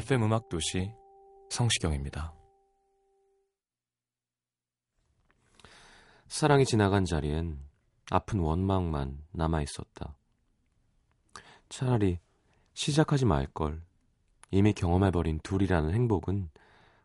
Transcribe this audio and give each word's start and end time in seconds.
FM 0.00 0.22
음악 0.22 0.48
도시 0.48 0.94
성시경입니다. 1.50 2.32
사랑이 6.26 6.64
지나간 6.64 7.04
자리엔 7.04 7.60
아픈 8.10 8.38
원망만 8.40 9.22
남아 9.32 9.60
있었다. 9.60 10.16
차라리 11.68 12.18
시작하지 12.72 13.26
말걸. 13.26 13.82
이미 14.50 14.72
경험해버린 14.72 15.40
둘이라는 15.40 15.92
행복은 15.92 16.48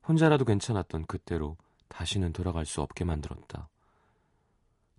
혼자라도 0.08 0.46
괜찮았던 0.46 1.06
그때로 1.08 1.58
다시는 1.90 2.32
돌아갈 2.32 2.66
수 2.66 2.82
없게 2.82 3.04
만들었다. 3.04 3.68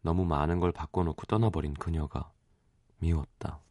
너무 0.03 0.27
많은 0.27 0.61
걸 0.61 0.71
바꿔놓고 0.71 1.25
떠나버린 1.25 1.73
그녀가 1.73 2.31
미웠다. 2.99 3.63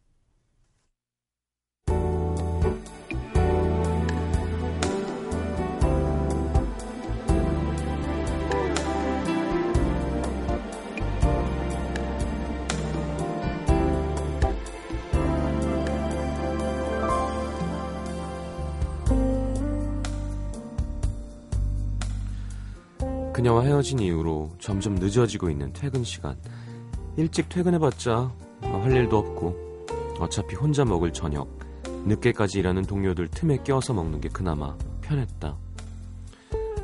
그녀와 23.36 23.64
헤어진 23.64 23.98
이후로 23.98 24.52
점점 24.58 24.94
늦어지고 24.94 25.50
있는 25.50 25.70
퇴근 25.74 26.02
시간. 26.02 26.38
일찍 27.18 27.50
퇴근해봤자 27.50 28.32
할 28.62 28.90
일도 28.90 29.18
없고 29.18 29.84
어차피 30.18 30.56
혼자 30.56 30.86
먹을 30.86 31.12
저녁, 31.12 31.46
늦게까지 32.06 32.60
일하는 32.60 32.80
동료들 32.86 33.28
틈에 33.28 33.58
껴서 33.62 33.92
먹는 33.92 34.22
게 34.22 34.30
그나마 34.30 34.74
편했다. 35.02 35.54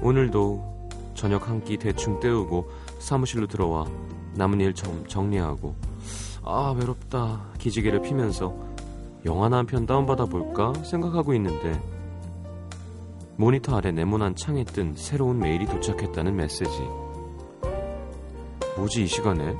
오늘도 0.02 0.90
저녁 1.14 1.48
한 1.48 1.64
끼 1.64 1.78
대충 1.78 2.20
때우고 2.20 2.68
사무실로 2.98 3.46
들어와 3.46 3.86
남은 4.34 4.60
일좀 4.60 5.06
정리하고 5.08 5.74
아 6.44 6.74
외롭다 6.76 7.46
기지개를 7.60 8.02
피면서 8.02 8.54
영화나 9.24 9.56
한 9.56 9.66
편 9.66 9.86
다운받아 9.86 10.26
볼까 10.26 10.74
생각하고 10.84 11.32
있는데 11.32 11.80
모니터 13.42 13.76
아래 13.76 13.90
네모난 13.90 14.36
창에 14.36 14.62
뜬 14.62 14.94
새로운 14.94 15.40
메일이 15.40 15.66
도착했다는 15.66 16.36
메시지. 16.36 16.80
뭐지 18.76 19.02
이 19.02 19.06
시간에? 19.08 19.58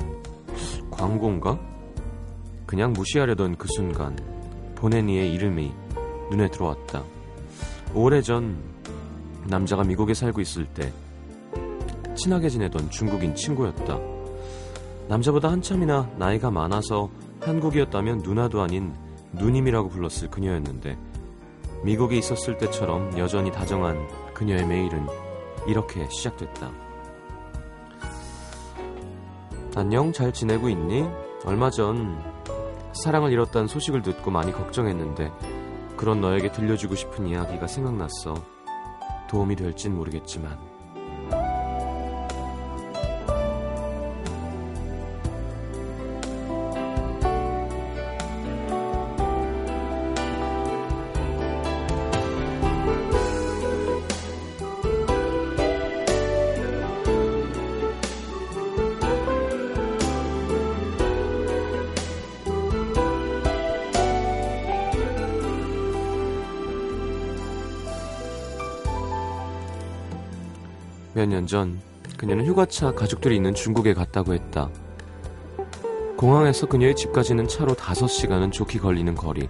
광고인가? 0.89 1.59
그냥 2.65 2.93
무시하려던 2.93 3.57
그 3.57 3.67
순간 3.67 4.17
보낸 4.77 5.09
이의 5.09 5.35
이름이 5.35 5.73
눈에 6.31 6.49
들어왔다. 6.49 7.03
오래전 7.93 8.57
남자가 9.49 9.83
미국에 9.83 10.15
살고 10.15 10.41
있을 10.41 10.65
때 10.67 10.93
친하게 12.15 12.51
지내던 12.51 12.89
중국인 12.91 13.35
친구였다. 13.35 13.99
남자보다 15.09 15.51
한참이나 15.51 16.09
나이가 16.19 16.53
많아서 16.53 17.11
한국이었다면 17.41 18.19
누나도 18.19 18.63
아닌 18.63 18.95
누님이라고 19.33 19.89
불렀을 19.89 20.31
그녀였는데 20.31 20.97
미국에 21.83 22.17
있었을 22.17 22.59
때처럼 22.59 23.19
여전히 23.19 23.51
다정한 23.51 24.07
그녀의 24.35 24.67
메일은 24.67 25.07
이렇게 25.67 26.09
시작됐다. 26.09 26.71
안녕, 29.75 30.13
잘 30.13 30.33
지내고 30.33 30.69
있니? 30.69 31.09
얼마 31.45 31.71
전 31.71 32.23
사랑을 32.93 33.33
잃었다는 33.33 33.69
소식을 33.69 34.03
듣고 34.03 34.31
많이 34.31 34.53
걱정했는데 34.53 35.33
그런 35.97 36.21
너에게 36.21 36.53
들려주고 36.53 36.95
싶은 36.95 37.27
이야기가 37.27 37.67
생각났어. 37.67 38.35
도움이 39.29 39.57
될진 39.57 39.97
모르겠지만. 39.97 40.72
몇 71.23 71.29
년 71.29 71.47
전 71.47 71.81
그녀는 72.17 72.45
휴가차 72.47 72.93
가족들이 72.93 73.37
있는 73.37 73.55
중국에 73.55 73.95
갔다고 73.95 74.35
했다. 74.35 74.69
공항에서 76.17 76.67
그녀의 76.67 76.95
집까지는 76.95 77.49
차로 77.49 77.75
5시간은 77.75 78.53
좋게 78.53 78.79
걸리는 78.79 79.15
거리. 79.15 79.49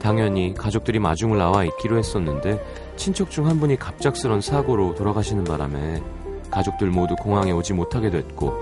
당연히 0.00 0.54
가족들이 0.54 0.98
마중을 0.98 1.38
나와 1.38 1.64
있기로 1.64 1.98
했었는데 1.98 2.62
친척 2.96 3.30
중 3.30 3.46
한 3.46 3.58
분이 3.58 3.76
갑작스런 3.76 4.40
사고로 4.40 4.94
돌아가시는 4.94 5.44
바람에 5.44 6.02
가족들 6.50 6.88
모두 6.90 7.16
공항에 7.16 7.52
오지 7.52 7.72
못하게 7.72 8.10
됐고 8.10 8.52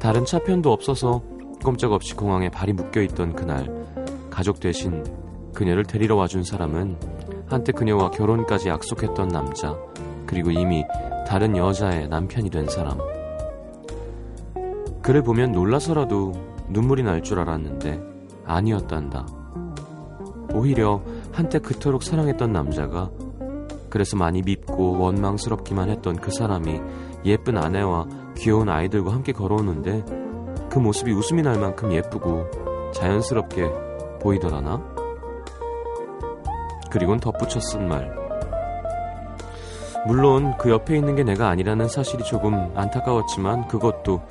다른 0.00 0.24
차편도 0.24 0.72
없어서 0.72 1.22
꼼짝없이 1.62 2.14
공항에 2.14 2.48
발이 2.48 2.72
묶여 2.72 3.02
있던 3.02 3.34
그날 3.34 3.68
가족 4.30 4.58
대신 4.58 5.04
그녀를 5.54 5.84
데리러 5.84 6.16
와준 6.16 6.42
사람은 6.44 6.96
한때 7.48 7.72
그녀와 7.72 8.10
결혼까지 8.12 8.68
약속했던 8.68 9.28
남자 9.28 9.76
그리고 10.30 10.52
이미 10.52 10.84
다른 11.26 11.56
여자의 11.56 12.08
남편이 12.08 12.50
된 12.50 12.68
사람. 12.68 12.98
그를 15.02 15.22
보면 15.22 15.50
놀라서라도 15.50 16.32
눈물이 16.68 17.02
날 17.02 17.20
줄 17.20 17.40
알았는데 17.40 18.00
아니었단다. 18.46 19.26
오히려 20.54 21.02
한때 21.32 21.58
그토록 21.58 22.04
사랑했던 22.04 22.52
남자가 22.52 23.10
그래서 23.88 24.16
많이 24.16 24.40
밉고 24.42 25.00
원망스럽기만 25.00 25.90
했던 25.90 26.14
그 26.16 26.30
사람이 26.30 26.80
예쁜 27.24 27.56
아내와 27.56 28.06
귀여운 28.36 28.68
아이들과 28.68 29.12
함께 29.12 29.32
걸어오는데 29.32 30.04
그 30.70 30.78
모습이 30.78 31.10
웃음이 31.10 31.42
날 31.42 31.58
만큼 31.58 31.92
예쁘고 31.92 32.92
자연스럽게 32.94 33.68
보이더라나? 34.20 34.80
그리곤 36.90 37.18
덧붙여 37.18 37.58
쓴 37.58 37.88
말. 37.88 38.19
물론 40.06 40.56
그 40.56 40.70
옆에 40.70 40.96
있는 40.96 41.14
게 41.14 41.22
내가 41.22 41.48
아니라는 41.48 41.88
사실이 41.88 42.24
조금 42.24 42.72
안타까웠지만 42.74 43.68
그것도 43.68 44.22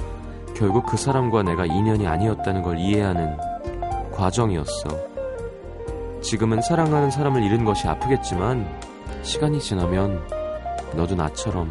결국 0.56 0.86
그 0.86 0.98
사람과 0.98 1.44
내가 1.44 1.66
인연이 1.66 2.08
아니었다는 2.08 2.64
걸 2.64 2.80
이해하는 2.80 3.38
과정이었어. 4.12 4.90
지금은 6.22 6.62
사랑하는 6.62 7.12
사람을 7.12 7.44
잃은 7.44 7.64
것이 7.64 7.88
아프겠지만 7.88 8.68
시간이 9.22 9.60
지나면 9.60 10.22
너도 10.96 11.16
나처럼 11.16 11.70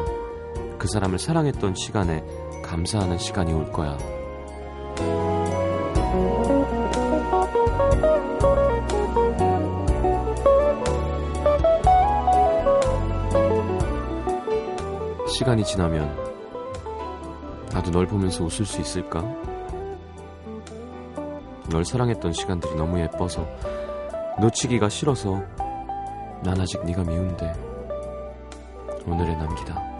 그 0.77 0.87
사람을 0.87 1.19
사랑했던 1.19 1.75
시간에 1.75 2.23
감사하는 2.63 3.17
시간이 3.17 3.53
올 3.53 3.71
거야. 3.71 3.97
시간이 15.39 15.63
지나면 15.63 16.13
나도 17.71 17.91
널 17.91 18.05
보면서 18.05 18.43
웃을 18.43 18.65
수 18.65 18.81
있을까? 18.81 19.21
널 21.69 21.85
사랑했던 21.85 22.33
시간들이 22.33 22.75
너무 22.75 22.99
예뻐서 22.99 23.47
놓치기가 24.41 24.89
싫어서 24.89 25.41
난 26.43 26.59
아직 26.59 26.83
네가 26.83 27.05
미운데 27.05 27.53
오늘의 29.07 29.37
남기다. 29.37 29.98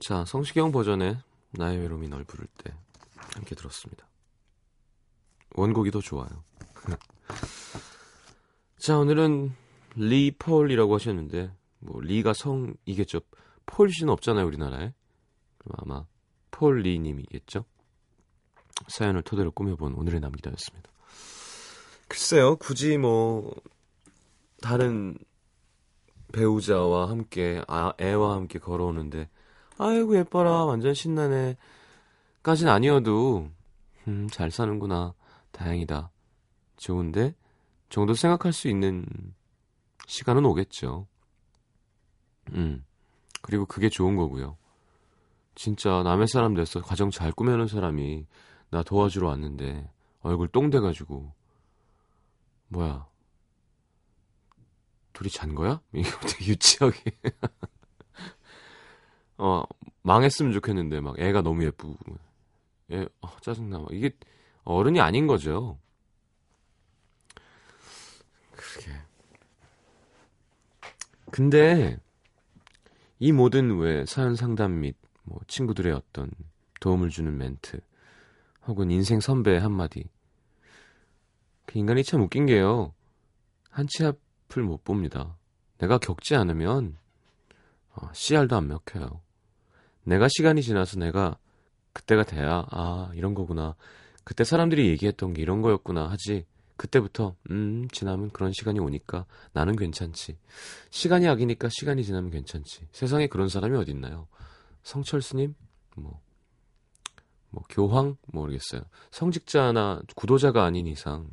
자, 0.00 0.24
성시경 0.24 0.72
버전의 0.72 1.18
나의 1.52 1.78
외로움이 1.78 2.08
널 2.08 2.24
부를 2.24 2.46
때 2.62 2.74
함께 3.34 3.54
들었습니다. 3.54 4.06
원곡이 5.54 5.90
더 5.90 6.00
좋아요. 6.00 6.44
자, 8.78 8.98
오늘은 8.98 9.54
리 9.96 10.30
폴이라고 10.32 10.94
하셨는데 10.94 11.52
뭐 11.78 12.00
리가 12.00 12.34
성이겠죠. 12.34 13.20
폴 13.64 13.90
씨는 13.90 14.12
없잖아요, 14.12 14.46
우리나라에. 14.46 14.92
그럼 15.58 15.76
아마 15.78 16.06
폴 16.50 16.82
리 16.82 16.98
님이겠죠. 16.98 17.64
사연을 18.88 19.22
토대로 19.22 19.50
꾸며본 19.50 19.94
오늘에 19.94 20.20
남기다였습니다. 20.20 20.90
글쎄요, 22.08 22.56
굳이 22.56 22.98
뭐 22.98 23.54
다른 24.60 25.16
배우자와 26.32 27.08
함께 27.08 27.62
아, 27.66 27.92
애와 27.98 28.34
함께 28.34 28.58
걸어오는데 28.58 29.28
아이고 29.78 30.16
예뻐라. 30.16 30.64
완전 30.64 30.94
신나네. 30.94 31.56
까진 32.42 32.68
아니어도 32.68 33.50
음, 34.08 34.28
잘 34.30 34.50
사는구나. 34.50 35.14
다행이다. 35.52 36.10
좋은데? 36.76 37.34
정도 37.88 38.14
생각할 38.14 38.52
수 38.52 38.68
있는 38.68 39.06
시간은 40.06 40.44
오겠죠. 40.44 41.06
음. 42.52 42.84
그리고 43.42 43.66
그게 43.66 43.88
좋은 43.88 44.16
거고요. 44.16 44.56
진짜 45.54 46.02
남의 46.02 46.28
사람 46.28 46.54
돼서 46.54 46.80
가정 46.80 47.10
잘 47.10 47.32
꾸며놓은 47.32 47.68
사람이 47.68 48.26
나 48.70 48.82
도와주러 48.82 49.28
왔는데 49.28 49.90
얼굴 50.20 50.48
똥 50.48 50.70
돼가지고. 50.70 51.32
뭐야. 52.68 53.06
둘이 55.12 55.30
잔 55.30 55.54
거야? 55.54 55.80
이거 55.94 56.10
되게 56.20 56.46
유치하게 56.46 56.98
어, 59.38 59.62
망했으면 60.02 60.52
좋겠는데, 60.52 61.00
막, 61.00 61.18
애가 61.18 61.42
너무 61.42 61.64
예쁘고. 61.64 61.96
애, 62.92 63.06
어, 63.20 63.36
짜증나. 63.40 63.78
막, 63.78 63.88
이게 63.92 64.10
어른이 64.64 65.00
아닌 65.00 65.26
거죠. 65.26 65.78
그러게. 68.52 68.92
근데, 71.30 71.98
이 73.18 73.32
모든 73.32 73.78
왜 73.78 74.04
사연 74.06 74.36
상담 74.36 74.80
및, 74.80 74.96
뭐, 75.24 75.38
친구들의 75.48 75.92
어떤 75.92 76.30
도움을 76.80 77.10
주는 77.10 77.36
멘트, 77.36 77.80
혹은 78.66 78.90
인생 78.90 79.20
선배의 79.20 79.60
한마디. 79.60 80.08
그 81.66 81.78
인간이 81.78 82.04
참 82.04 82.22
웃긴 82.22 82.46
게요. 82.46 82.94
한치 83.70 84.04
앞을 84.04 84.62
못 84.62 84.84
봅니다. 84.84 85.36
내가 85.78 85.98
겪지 85.98 86.34
않으면, 86.36 86.96
어, 87.94 88.12
씨알도 88.12 88.56
안 88.56 88.68
먹혀요. 88.68 89.25
내가 90.06 90.28
시간이 90.28 90.62
지나서 90.62 90.98
내가 91.00 91.36
그때가 91.92 92.22
돼야 92.24 92.64
아 92.70 93.10
이런 93.14 93.34
거구나. 93.34 93.74
그때 94.24 94.44
사람들이 94.44 94.88
얘기했던 94.88 95.34
게 95.34 95.42
이런 95.42 95.62
거였구나 95.62 96.08
하지. 96.08 96.46
그때부터 96.76 97.34
음 97.50 97.88
지나면 97.90 98.30
그런 98.30 98.52
시간이 98.52 98.78
오니까 98.78 99.26
나는 99.52 99.76
괜찮지. 99.76 100.38
시간이 100.90 101.26
악이니까 101.26 101.68
시간이 101.70 102.04
지나면 102.04 102.30
괜찮지. 102.30 102.86
세상에 102.92 103.26
그런 103.26 103.48
사람이 103.48 103.76
어딨나요? 103.76 104.28
성철스님? 104.82 105.54
뭐, 105.96 106.20
뭐 107.50 107.64
교황? 107.68 108.16
모르겠어요. 108.26 108.82
성직자나 109.10 110.02
구도자가 110.14 110.64
아닌 110.64 110.86
이상 110.86 111.28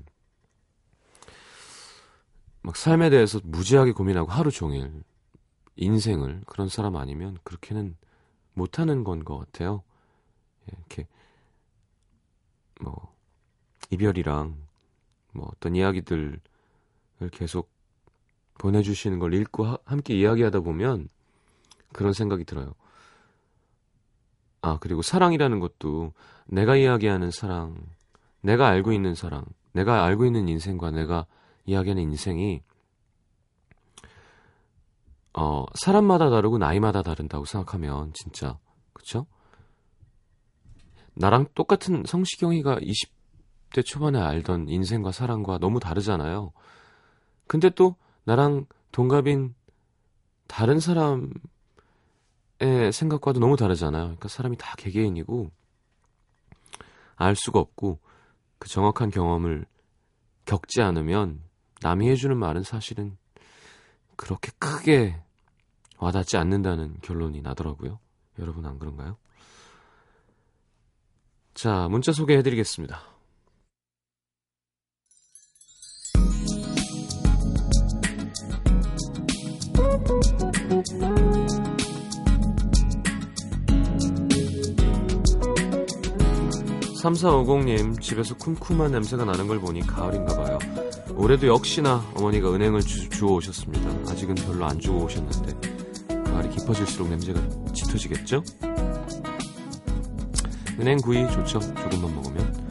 막 2.62 2.76
삶에 2.76 3.10
대해서 3.10 3.40
무지하게 3.44 3.92
고민하고 3.92 4.32
하루 4.32 4.50
종일 4.50 5.04
인생을 5.76 6.42
그런 6.48 6.70
사람 6.70 6.96
아니면 6.96 7.38
그렇게는 7.44 7.98
못하는 8.54 9.04
건 9.04 9.24
것 9.24 9.38
같아요. 9.38 9.84
예, 10.70 10.76
이렇게 10.78 11.08
뭐 12.82 13.14
이별이랑 13.90 14.58
뭐 15.34 15.50
어떤 15.56 15.76
이야기들을 15.76 16.40
계속 17.32 17.72
보내주시는 18.60 19.20
걸 19.20 19.34
읽고 19.34 19.66
하, 19.66 19.78
함께 19.86 20.16
이야기하다 20.16 20.62
보면 20.62 21.10
그런 21.92 22.14
생각이 22.14 22.44
들어요. 22.46 22.74
아 24.62 24.78
그리고 24.80 25.02
사랑이라는 25.02 25.60
것도 25.60 26.14
내가 26.46 26.76
이야기하는 26.76 27.32
사랑, 27.32 27.76
내가 28.42 28.68
알고 28.68 28.94
있는 28.94 29.16
사랑, 29.16 29.46
내가 29.74 30.04
알고 30.06 30.26
있는 30.26 30.48
인생과 30.48 30.92
내가 30.92 31.26
이야기하는 31.66 32.04
인생이 32.04 32.62
어, 35.36 35.66
사람마다 35.76 36.30
다르고 36.30 36.58
나이마다 36.58 37.02
다른다고 37.02 37.46
생각하면 37.46 38.14
진짜 38.14 38.58
그쵸? 38.94 39.26
나랑 41.16 41.48
똑같은 41.56 42.04
성시경이가 42.06 42.78
20대 42.78 43.86
초반에 43.86 44.20
알던 44.20 44.70
인생과 44.70 45.12
사랑과 45.12 45.58
너무 45.58 45.80
다르잖아요. 45.80 46.52
근데 47.48 47.70
또 47.70 47.96
나랑 48.26 48.66
동갑인 48.92 49.56
다른 50.48 50.80
사람의 50.80 51.32
생각과도 52.92 53.40
너무 53.40 53.58
다르잖아요. 53.58 54.04
그러니까 54.04 54.28
사람이 54.28 54.58
다 54.58 54.76
개개인이고 54.78 55.52
알 57.16 57.36
수가 57.36 57.60
없고 57.60 58.00
그 58.60 58.70
정확한 58.70 59.10
경험을 59.12 59.66
겪지 60.46 60.82
않으면 60.82 61.42
남이 61.82 62.10
해주는 62.10 62.36
말은 62.38 62.64
사실은 62.64 63.18
그렇게 64.16 64.52
크게 64.60 65.20
와닿지 65.98 66.38
않는다는 66.38 66.98
결론이 67.02 67.42
나더라고요. 67.42 68.00
여러분 68.40 68.66
안 68.66 68.80
그런가요? 68.80 69.18
자, 71.54 71.88
문자 71.90 72.12
소개해드리겠습니다. 72.12 73.14
삼사오공님 87.02 88.00
집에서 88.00 88.34
쿰쿰한 88.38 88.92
냄새가 88.92 89.26
나는 89.26 89.46
걸 89.46 89.60
보니 89.60 89.82
가을인가 89.82 90.38
봐요. 90.38 90.58
올해도 91.16 91.48
역시나 91.48 92.04
어머니가 92.16 92.54
은행을 92.54 92.82
주, 92.82 93.10
주워 93.10 93.36
오셨습니다. 93.36 94.12
아직은 94.12 94.36
별로 94.36 94.66
안 94.66 94.80
주워 94.80 95.06
오셨는데 95.06 96.24
가을이 96.26 96.50
깊어질수록 96.50 97.10
냄새가 97.10 97.40
짙어지겠죠? 97.74 98.44
은행 100.80 100.98
구이 100.98 101.30
좋죠. 101.32 101.60
조금만 101.60 102.16
먹으면. 102.16 102.64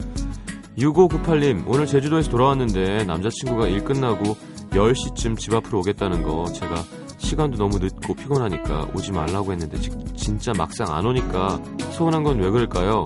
6598님 0.77 1.63
오늘 1.67 1.85
제주도에서 1.85 2.29
돌아왔는데 2.31 3.05
남자친구가 3.05 3.67
일 3.67 3.83
끝나고 3.83 4.35
10시쯤 4.71 5.37
집 5.37 5.53
앞으로 5.53 5.79
오겠다는 5.79 6.23
거 6.23 6.51
제가 6.51 6.83
시간도 7.19 7.57
너무 7.57 7.77
늦고 7.79 8.15
피곤하니까 8.15 8.89
오지 8.95 9.11
말라고 9.11 9.51
했는데 9.51 9.79
지, 9.79 9.91
진짜 10.15 10.51
막상 10.57 10.93
안 10.93 11.05
오니까 11.05 11.61
서운한 11.91 12.23
건 12.23 12.39
왜 12.39 12.49
그럴까요? 12.49 13.03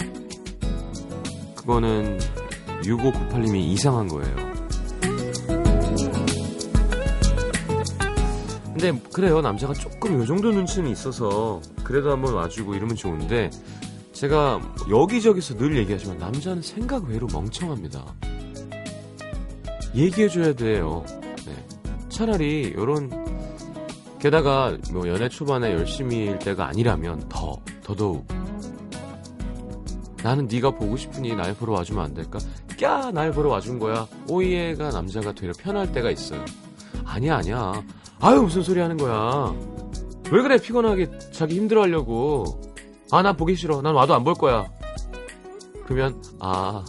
그거는 1.56 2.18
6598님이 2.84 3.58
이상한 3.58 4.08
거예요. 4.08 4.47
근데 8.80 9.02
그래요 9.12 9.42
남자가 9.42 9.74
조금 9.74 10.20
요 10.20 10.26
정도 10.28 10.52
눈치는 10.52 10.92
있어서 10.92 11.60
그래도 11.84 12.12
한번 12.12 12.36
와주고 12.36 12.76
이러면 12.76 12.96
좋은데 12.96 13.50
제가 14.14 14.62
여기저기서 14.88 15.56
늘 15.58 15.76
얘기하지만 15.78 16.20
남자는 16.20 16.62
생각 16.62 17.04
외로 17.06 17.26
멍청합니다. 17.26 18.06
얘기해줘야 19.96 20.54
돼요. 20.54 21.04
네. 21.48 21.68
차라리 22.10 22.74
요런 22.76 23.10
게다가 24.20 24.78
뭐 24.92 25.08
연애 25.08 25.28
초반에 25.28 25.74
열심히일 25.74 26.38
때가 26.38 26.68
아니라면 26.68 27.28
더 27.30 27.60
더더욱 27.84 28.28
나는 30.22 30.48
네가 30.48 30.70
보고 30.72 30.98
싶으니 30.98 31.36
날 31.36 31.56
보러 31.56 31.74
와주면 31.74 32.06
안 32.06 32.14
될까? 32.14 32.38
꺄! 32.78 33.12
날 33.12 33.32
보러 33.32 33.50
와준 33.50 33.80
거야. 33.80 34.08
오이해가 34.30 34.92
남자가 34.92 35.32
되려 35.32 35.52
편할 35.58 35.92
때가 35.92 36.12
있어요. 36.12 36.46
아니야 37.06 37.38
아니야. 37.38 37.84
아유 38.20 38.42
무슨 38.42 38.64
소리 38.64 38.80
하는 38.80 38.98
거야. 38.98 39.54
왜 40.32 40.42
그래 40.42 40.58
피곤하게 40.60 41.10
자기 41.32 41.56
힘들어 41.56 41.82
하려고. 41.84 42.62
아 43.12 43.22
나 43.22 43.34
보기 43.34 43.56
싫어. 43.56 43.82
난 43.82 43.94
와도 43.96 44.14
안 44.16 44.24
볼 44.24 44.34
거야. 44.34 44.66
그러면 45.86 46.22
아 46.40 46.84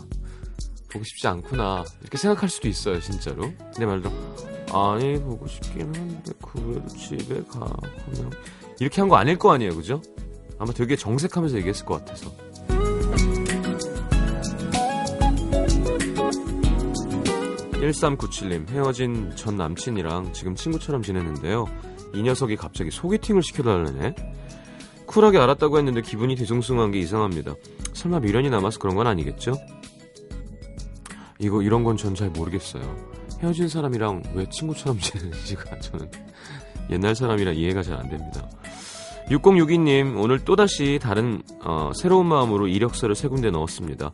보고 0.90 1.04
싶지 1.04 1.28
않구나 1.28 1.84
이렇게 2.00 2.16
생각할 2.18 2.48
수도 2.48 2.66
있어요 2.68 2.98
진짜로. 3.00 3.44
내 3.78 3.86
말도 3.86 4.10
아니 4.72 5.20
보고 5.22 5.46
싶긴 5.46 5.94
한데 5.94 6.32
그래도 6.42 6.86
집에 6.88 7.42
가 7.44 7.68
그냥 8.10 8.30
이렇게 8.80 9.00
한 9.00 9.08
거 9.08 9.16
아닐 9.16 9.38
거 9.38 9.52
아니에요 9.52 9.74
그죠? 9.76 10.02
아마 10.58 10.72
되게 10.72 10.96
정색하면서 10.96 11.56
얘기했을 11.58 11.86
것 11.86 11.98
같아서. 11.98 12.32
1397님 17.80 18.68
헤어진 18.70 19.30
전 19.36 19.56
남친이랑 19.56 20.32
지금 20.32 20.54
친구처럼 20.54 21.02
지냈는데요. 21.02 21.66
이 22.14 22.22
녀석이 22.22 22.56
갑자기 22.56 22.90
소개팅을 22.90 23.42
시켜달라네. 23.42 24.14
쿨하게 25.06 25.38
알았다고 25.38 25.78
했는데 25.78 26.02
기분이 26.02 26.34
뒤숭숭한 26.36 26.90
게 26.90 26.98
이상합니다. 26.98 27.54
설마 27.94 28.20
미련이 28.20 28.50
남아서 28.50 28.78
그런 28.78 28.94
건 28.96 29.06
아니겠죠? 29.06 29.54
이거 31.38 31.62
이런 31.62 31.84
건 31.84 31.96
전 31.96 32.14
잘 32.14 32.30
모르겠어요. 32.30 32.82
헤어진 33.40 33.68
사람이랑 33.68 34.22
왜 34.34 34.48
친구처럼 34.50 34.98
지내는지가 35.00 35.78
저는 35.78 36.10
옛날 36.90 37.14
사람이라 37.14 37.52
이해가 37.52 37.82
잘 37.82 37.94
안 37.98 38.08
됩니다. 38.08 38.48
6062님 39.30 40.18
오늘 40.18 40.42
또다시 40.44 40.98
다른 41.02 41.42
어, 41.62 41.92
새로운 41.94 42.26
마음으로 42.26 42.66
이력서를 42.66 43.14
세 43.14 43.28
군데 43.28 43.50
넣었습니다. 43.50 44.10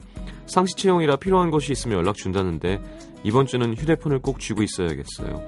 상시 0.47 0.75
채용이라 0.77 1.17
필요한 1.17 1.51
것이 1.51 1.73
있으면 1.73 1.99
연락 1.99 2.17
준다는데 2.17 2.81
이번 3.23 3.47
주는 3.47 3.75
휴대폰을 3.75 4.19
꼭 4.21 4.41
쥐고 4.41 4.63
있어야겠어요. 4.63 5.43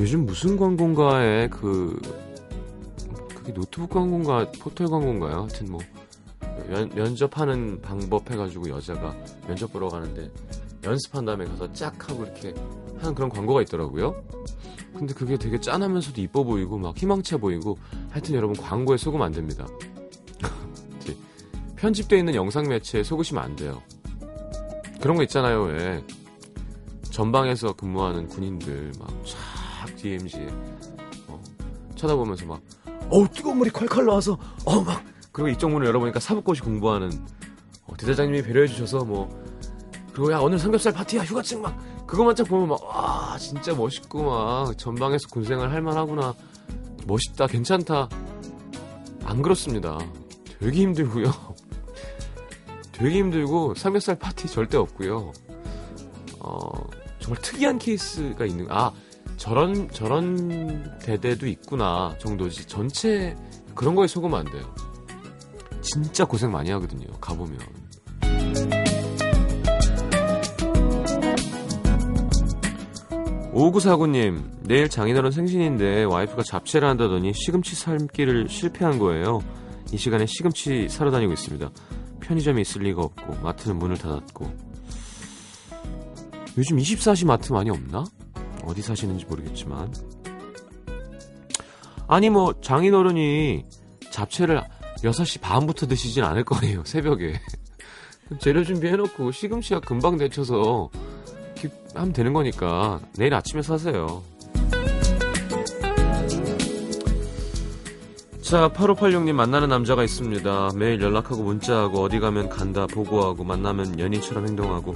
요즘 0.00 0.26
무슨 0.26 0.56
광고인가에 0.56 1.48
그 1.48 1.98
그게 3.34 3.54
노트북 3.54 3.90
광고인가 3.90 4.52
포털 4.60 4.88
광고인가요? 4.88 5.32
하여튼 5.32 5.70
뭐 5.70 5.80
면, 6.68 6.90
면접하는 6.94 7.80
방법 7.80 8.30
해가지고 8.30 8.68
여자가 8.68 9.14
면접 9.46 9.72
보러 9.72 9.88
가는데 9.88 10.30
연습한 10.84 11.24
다음에 11.24 11.46
가서 11.46 11.72
짝 11.72 12.08
하고 12.10 12.24
이렇게 12.24 12.54
하는 12.98 13.14
그런 13.14 13.30
광고가 13.30 13.62
있더라고요. 13.62 14.22
근데 14.96 15.12
그게 15.14 15.36
되게 15.36 15.58
짠하면서도 15.60 16.20
이뻐 16.20 16.44
보이고 16.44 16.78
막 16.78 16.96
희망차 16.96 17.36
보이고 17.36 17.76
하여튼 18.10 18.34
여러분 18.34 18.56
광고에 18.56 18.96
속으면 18.96 19.26
안 19.26 19.32
됩니다. 19.32 19.66
편집되어 21.76 22.18
있는 22.18 22.34
영상 22.34 22.68
매체에 22.68 23.02
속으시면 23.02 23.42
안 23.42 23.56
돼요. 23.56 23.82
그런 25.00 25.16
거 25.16 25.22
있잖아요, 25.24 25.62
왜. 25.64 26.02
전방에서 27.10 27.74
근무하는 27.74 28.26
군인들 28.28 28.92
막쫙 28.98 29.96
DMZ에 29.96 30.48
어, 31.28 31.40
쳐다보면서 31.94 32.46
막 32.46 32.60
어우 33.10 33.28
뜨거운 33.28 33.58
물이 33.58 33.70
콸콸 33.70 34.04
나와서 34.04 34.38
어 34.64 34.80
막 34.82 35.04
그리고 35.30 35.48
이쪽 35.48 35.70
문을 35.70 35.86
열어보니까 35.88 36.18
사법고시 36.20 36.62
공부하는 36.62 37.10
어, 37.86 37.96
대대장님이 37.96 38.42
배려해 38.42 38.66
주셔서 38.66 39.04
뭐 39.04 39.28
그리고 40.12 40.32
야 40.32 40.38
오늘 40.38 40.58
삼겹살 40.58 40.92
파티야 40.92 41.22
휴가증 41.24 41.60
막 41.62 41.76
그거만 42.06 42.34
딱 42.34 42.44
보면 42.44 42.68
막 42.68 42.82
와 42.82 43.38
진짜 43.38 43.74
멋있고 43.74 44.22
막 44.24 44.78
전방에서 44.78 45.28
군생활 45.28 45.70
할만하구나. 45.72 46.34
멋있다 47.06 47.46
괜찮다. 47.46 48.08
안 49.24 49.42
그렇습니다. 49.42 49.98
되게 50.60 50.82
힘들고요. 50.82 51.32
되게 52.92 53.18
힘들고 53.18 53.74
삼겹살 53.74 54.16
파티 54.18 54.46
절대 54.48 54.76
없고요. 54.76 55.32
어 56.40 56.70
정말 57.18 57.40
특이한 57.42 57.78
케이스가 57.78 58.46
있는 58.46 58.66
아 58.70 58.92
저런 59.36 59.90
저런 59.90 60.96
대대도 61.00 61.46
있구나 61.48 62.14
정도지 62.20 62.66
전체 62.66 63.34
그런 63.74 63.94
거에 63.94 64.06
속으면 64.06 64.40
안 64.40 64.52
돼요. 64.52 64.74
진짜 65.80 66.24
고생 66.24 66.50
많이 66.50 66.70
하거든요 66.70 67.06
가보면 67.20 67.58
오구사구님 73.54 74.62
내일 74.64 74.88
장인어른 74.88 75.30
생신인데 75.30 76.04
와이프가 76.04 76.42
잡채를 76.42 76.88
한다더니 76.88 77.32
시금치 77.32 77.76
삶기를 77.76 78.48
실패한 78.48 78.98
거예요. 78.98 79.44
이 79.92 79.96
시간에 79.96 80.26
시금치 80.26 80.88
사러 80.88 81.12
다니고 81.12 81.32
있습니다. 81.32 81.70
편의점이 82.18 82.62
있을 82.62 82.82
리가 82.82 83.02
없고 83.02 83.36
마트는 83.44 83.78
문을 83.78 83.96
닫았고 83.96 84.52
요즘 86.58 86.78
24시 86.78 87.26
마트 87.26 87.52
많이 87.52 87.70
없나? 87.70 88.04
어디 88.64 88.82
사시는지 88.82 89.24
모르겠지만 89.26 89.94
아니 92.08 92.30
뭐 92.30 92.60
장인어른이 92.60 93.66
잡채를 94.10 94.64
6시 94.96 95.40
반부터 95.40 95.86
드시진 95.86 96.24
않을 96.24 96.44
거예요 96.44 96.82
새벽에 96.84 97.34
재료 98.40 98.64
준비해놓고 98.64 99.30
시금치가 99.30 99.80
금방 99.80 100.16
데쳐서 100.16 100.90
하면 101.94 102.12
되는 102.12 102.32
거니까 102.32 103.00
내일 103.16 103.34
아침에 103.34 103.62
사세요. 103.62 104.22
자, 108.42 108.68
8586님 108.68 109.32
만나는 109.32 109.68
남자가 109.68 110.04
있습니다. 110.04 110.70
매일 110.76 111.00
연락하고 111.00 111.42
문자하고 111.42 112.02
어디 112.02 112.20
가면 112.20 112.50
간다 112.50 112.86
보고하고 112.86 113.42
만나면 113.42 113.98
연인처럼 113.98 114.46
행동하고 114.46 114.94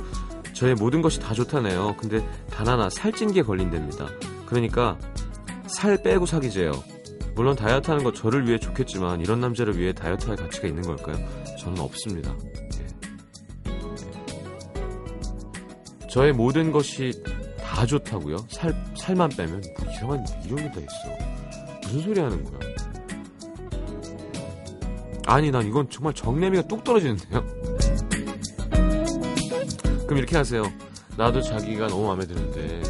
저의 0.53 0.75
모든 0.75 1.03
것이 1.03 1.19
다 1.19 1.35
좋다네요. 1.35 1.97
근데 1.99 2.25
단 2.51 2.69
하나 2.69 2.91
살찐 2.91 3.33
게 3.33 3.43
걸린답니다. 3.43 4.09
그러니까 4.45 4.99
살 5.67 6.03
빼고 6.03 6.27
사귀재요. 6.27 6.73
물론 7.35 7.55
다이어트 7.55 7.91
하는 7.91 8.05
거 8.05 8.13
저를 8.13 8.47
위해 8.47 8.59
좋겠지만 8.59 9.21
이런 9.21 9.41
남자를 9.41 9.79
위해 9.79 9.93
다이어트 9.93 10.27
할 10.27 10.37
가치가 10.37 10.69
있는 10.69 10.83
걸까요? 10.83 11.17
저는 11.59 11.81
없습니다. 11.81 12.35
저의 16.11 16.33
모든 16.33 16.73
것이 16.73 17.13
다 17.63 17.85
좋다고요? 17.87 18.39
살, 18.49 18.75
살만 18.97 19.31
빼면 19.31 19.63
뭐 19.79 19.93
이상한 19.93 20.25
이런 20.45 20.57
게 20.57 20.71
다 20.71 20.81
있어. 20.81 21.83
무슨 21.83 22.01
소리 22.03 22.21
하는 22.21 22.45
거야? 22.45 22.59
아니, 25.27 25.51
난 25.51 25.67
이건 25.67 25.89
정말 25.91 26.15
정내미가 26.15 26.63
뚝 26.67 26.83
떨어지는데요? 26.85 27.45
그럼 30.07 30.19
이렇게 30.19 30.37
하세요. 30.37 30.63
나도 31.19 31.43
자기가 31.43 31.89
너무 31.89 32.07
마음에 32.07 32.27
드는데 32.27 32.81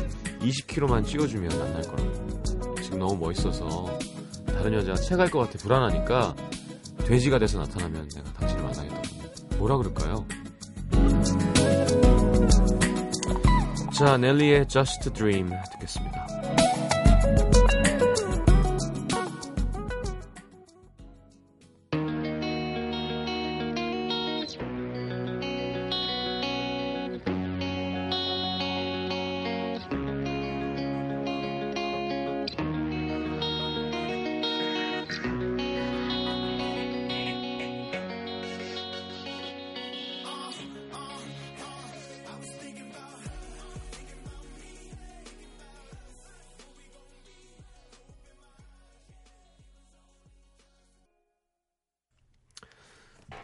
20kg만 0.41 1.05
찍어주면 1.05 1.59
만날 1.59 1.83
거라고. 1.83 2.75
지금 2.83 3.01
너무 3.01 3.17
멋있어서 3.17 3.99
다른 4.47 4.73
여자가 4.75 4.97
채갈 4.97 5.31
것 5.31 5.41
같아 5.41 5.59
불안하니까 5.59 6.35
돼지가 7.05 7.39
돼서 7.41 7.59
나타나면 7.59 8.09
내가 8.11 8.33
당신을 8.35 8.63
만나겠다고. 8.63 9.57
뭐라 9.57 9.77
그럴까요? 9.79 10.25
자, 13.99 14.17
넬리의 14.17 14.69
Just 14.69 15.09
a 15.09 15.12
Dream 15.12 15.50
듣겠습니다. 15.73 16.38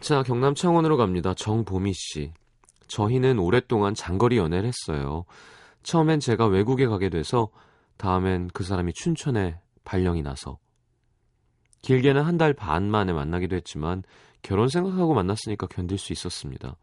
자, 0.01 0.21
경남 0.23 0.53
창원으로 0.55 0.97
갑니다. 0.97 1.33
정보미 1.33 1.93
씨. 1.93 2.31
저희는 2.87 3.39
오랫동안 3.39 3.95
장거리 3.95 4.37
연애를 4.37 4.69
했어요. 4.69 5.25
처음엔 5.83 6.19
제가 6.19 6.47
외국에 6.47 6.85
가게 6.85 7.09
돼서 7.09 7.49
다음엔 7.97 8.49
그 8.53 8.63
사람이 8.63 8.93
춘천에 8.93 9.59
발령이 9.83 10.21
나서 10.21 10.57
길게는 11.81 12.23
한 12.23 12.37
달 12.37 12.53
반 12.53 12.89
만에 12.89 13.13
만나기도 13.13 13.55
했지만 13.55 14.03
결혼 14.41 14.67
생각하고 14.67 15.13
만났으니까 15.13 15.67
견딜 15.67 15.97
수 15.97 16.13
있었습니다. 16.13 16.75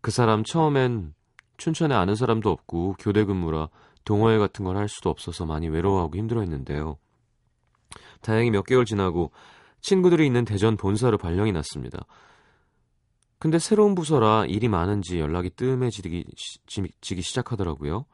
그 0.00 0.10
사람 0.10 0.44
처음엔 0.44 1.14
춘천에 1.56 1.94
아는 1.94 2.14
사람도 2.16 2.50
없고 2.50 2.96
교대 2.98 3.24
근무라 3.24 3.68
동호회 4.04 4.38
같은 4.38 4.64
걸 4.64 4.76
할 4.76 4.88
수도 4.88 5.10
없어서 5.10 5.46
많이 5.46 5.68
외로워하고 5.68 6.16
힘들어했는데요. 6.16 6.98
다행히 8.20 8.50
몇 8.50 8.64
개월 8.64 8.84
지나고 8.84 9.30
친구들이 9.82 10.24
있는 10.24 10.44
대전 10.44 10.76
본사로 10.76 11.18
발령이 11.18 11.52
났습니다. 11.52 12.06
근데 13.38 13.58
새로운 13.58 13.94
부서라 13.94 14.46
일이 14.46 14.68
많은지 14.68 15.18
연락이 15.18 15.50
뜸해지기 15.50 16.24
지기 17.00 17.22
시작하더라고요. 17.22 18.06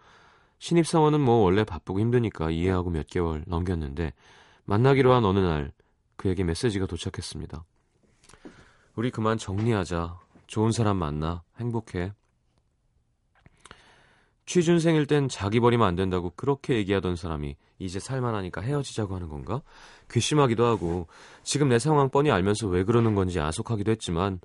신입사원은 0.59 1.21
뭐 1.21 1.37
원래 1.37 1.65
바쁘고 1.65 2.01
힘드니까 2.01 2.51
이해하고 2.51 2.91
몇 2.91 3.07
개월 3.07 3.45
넘겼는데 3.47 4.13
만나기로 4.65 5.13
한 5.13 5.25
어느 5.25 5.39
날 5.39 5.73
그에게 6.17 6.43
메시지가 6.45 6.87
도착했습니다. 6.87 7.65
우리 8.97 9.11
그만 9.11 9.39
정리하자. 9.39 10.19
좋은 10.47 10.73
사람 10.73 10.97
만나. 10.97 11.45
행복해. 11.61 12.13
취준생일 14.49 15.05
땐 15.07 15.29
자기 15.29 15.61
버리면 15.61 15.87
안 15.87 15.95
된다고 15.95 16.33
그렇게 16.35 16.77
얘기하던 16.77 17.17
사람이 17.17 17.55
이제 17.79 18.01
살만하니까 18.01 18.63
헤어지자고 18.63 19.15
하는 19.15 19.29
건가? 19.29 19.61
괘씸하기도 20.09 20.65
하고 20.65 21.07
지금 21.43 21.69
내 21.69 21.79
상황 21.79 22.09
뻔히 22.09 22.31
알면서 22.31 22.67
왜 22.67 22.83
그러는 22.83 23.15
건지 23.15 23.41
아속하기도 23.41 23.91
했지만 23.91 24.41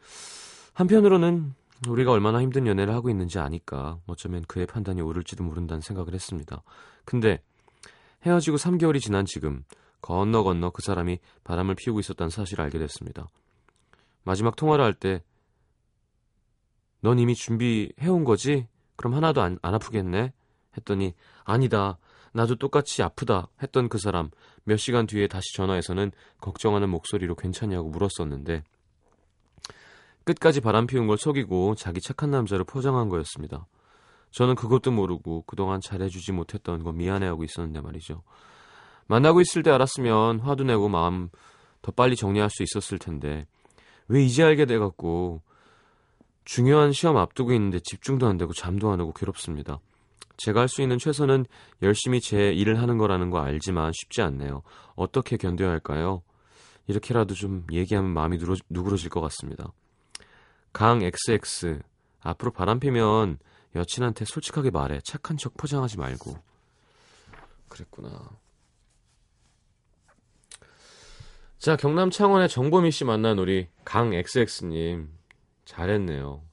한편으로는 0.74 1.54
우리가 1.88 2.12
얼마나 2.12 2.42
힘든 2.42 2.68
연애를 2.68 2.94
하고 2.94 3.10
있는지 3.10 3.40
아니까 3.40 3.98
어쩌면 4.06 4.44
그의 4.46 4.68
판단이 4.68 5.02
옳을지도 5.02 5.44
모른다는 5.44 5.82
생각을 5.82 6.14
했습니다. 6.14 6.62
근데 7.06 7.42
헤어지고 8.26 8.58
3개월이 8.58 9.00
지난 9.00 9.26
지금 9.26 9.64
건너 10.02 10.44
건너 10.44 10.70
그 10.72 10.82
사람이 10.82 11.20
바람을 11.46 11.76
피우고 11.76 12.02
있었다는 12.02 12.30
사실을 12.30 12.66
알게 12.66 12.78
됐습니다. 12.78 13.30
마지막 14.24 14.56
통화를 14.58 14.84
할 14.84 14.94
때 14.94 15.24
넌 17.04 17.20
이미 17.20 17.36
준비해온 17.36 18.24
거지? 18.24 18.68
그럼 18.96 19.14
하나도 19.14 19.42
안, 19.42 19.58
안 19.62 19.74
아프겠네? 19.76 20.34
했더니 20.78 21.14
아니다. 21.44 21.98
나도 22.34 22.56
똑같이 22.56 23.04
아프다 23.04 23.48
했던 23.62 23.90
그 23.90 23.98
사람 23.98 24.30
몇 24.64 24.78
시간 24.78 25.06
뒤에 25.06 25.28
다시 25.28 25.54
전화해서는 25.56 26.12
걱정하는 26.42 26.90
목소리로 26.90 27.36
괜찮냐고 27.36 27.90
물었었는데 27.90 28.64
끝까지 30.24 30.62
바람 30.62 30.88
피운 30.88 31.06
걸 31.06 31.18
속이고 31.18 31.76
자기 31.76 32.02
착한 32.02 32.32
남자로 32.32 32.64
포장한 32.64 33.10
거였습니다. 33.10 33.68
저는 34.32 34.56
그것도 34.56 34.92
모르고 34.92 35.44
그동안 35.46 35.80
잘해주지 35.82 36.32
못했던 36.32 36.84
거 36.84 36.92
미안해하고 36.92 37.44
있었는데 37.44 37.82
말이죠. 37.82 38.24
만나고 39.08 39.42
있을 39.42 39.62
때 39.64 39.70
알았으면 39.70 40.40
화도 40.40 40.64
내고 40.64 40.90
마음 40.90 41.30
더 41.82 41.92
빨리 41.92 42.16
정리할 42.16 42.50
수 42.50 42.64
있었을 42.64 42.98
텐데 42.98 43.46
왜 44.08 44.24
이제 44.24 44.44
알게 44.44 44.66
돼갖고 44.66 45.42
중요한 46.46 46.92
시험 46.92 47.18
앞두고 47.18 47.54
있는데 47.54 47.80
집중도 47.80 48.28
안 48.28 48.38
되고 48.38 48.54
잠도 48.54 48.92
안 48.92 49.00
오고 49.00 49.14
괴롭습니다. 49.14 49.80
제가 50.38 50.62
할 50.62 50.68
수 50.68 50.82
있는 50.82 50.98
최선은 50.98 51.46
열심히 51.82 52.20
제 52.20 52.52
일을 52.52 52.82
하는 52.82 52.98
거라는 52.98 53.30
거 53.30 53.40
알지만 53.40 53.92
쉽지 53.94 54.22
않네요. 54.22 54.64
어떻게 54.96 55.38
견뎌야 55.38 55.70
할까요? 55.70 56.24
이렇게라도 56.88 57.34
좀 57.34 57.66
얘기하면 57.72 58.12
마음이 58.12 58.38
누러, 58.38 58.56
누그러질 58.70 59.10
것 59.10 59.22
같습니다. 59.22 59.72
강 60.74 61.02
XX 61.02 61.82
앞으로 62.22 62.52
바람 62.52 62.80
피면 62.80 63.38
여친한테 63.76 64.26
솔직하게 64.26 64.72
말해 64.72 65.00
착한 65.04 65.38
척 65.38 65.56
포장하지 65.56 65.98
말고 65.98 66.36
그랬구나. 67.70 68.30
자 71.58 71.78
경남 71.78 72.10
창원의 72.10 72.50
정보미 72.50 72.92
씨 72.92 73.06
만난 73.06 73.40
우리 73.40 73.70
강 73.86 74.14
XX님 74.14 75.10
잘했네요. 75.66 76.44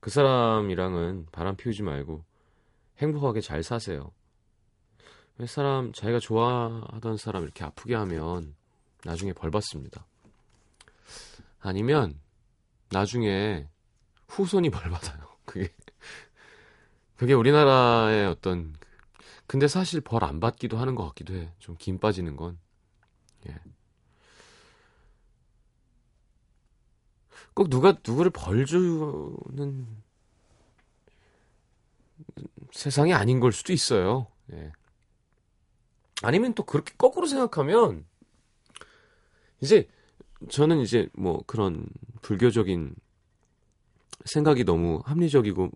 그 0.00 0.10
사람이랑은 0.10 1.26
바람 1.32 1.56
피우지 1.56 1.82
말고 1.82 2.24
행복하게 2.98 3.40
잘 3.40 3.62
사세요. 3.62 4.12
왜 5.38 5.46
사람 5.46 5.92
자기가 5.92 6.18
좋아하던 6.18 7.16
사람 7.16 7.44
이렇게 7.44 7.64
아프게 7.64 7.94
하면 7.94 8.54
나중에 9.04 9.32
벌 9.32 9.50
받습니다. 9.50 10.06
아니면 11.60 12.20
나중에 12.90 13.68
후손이 14.28 14.70
벌 14.70 14.90
받아요. 14.90 15.26
그게 15.44 15.72
그게 17.16 17.32
우리나라의 17.34 18.26
어떤 18.26 18.74
근데 19.46 19.68
사실 19.68 20.00
벌 20.00 20.24
안 20.24 20.40
받기도 20.40 20.78
하는 20.78 20.94
것 20.94 21.06
같기도 21.08 21.34
해. 21.34 21.52
좀김 21.58 21.98
빠지는 21.98 22.36
건. 22.36 22.58
예. 23.48 23.58
꼭 27.54 27.68
누가 27.68 27.98
누구를 28.06 28.30
벌 28.30 28.64
주는 28.64 29.86
세상이 32.70 33.12
아닌 33.12 33.40
걸 33.40 33.52
수도 33.52 33.72
있어요. 33.72 34.26
예. 34.52 34.72
아니면 36.22 36.54
또 36.54 36.64
그렇게 36.64 36.94
거꾸로 36.96 37.26
생각하면 37.26 38.04
이제 39.60 39.88
저는 40.48 40.80
이제 40.80 41.08
뭐 41.12 41.42
그런 41.46 41.86
불교적인 42.22 42.94
생각이 44.24 44.64
너무 44.64 45.02
합리적이고 45.04 45.70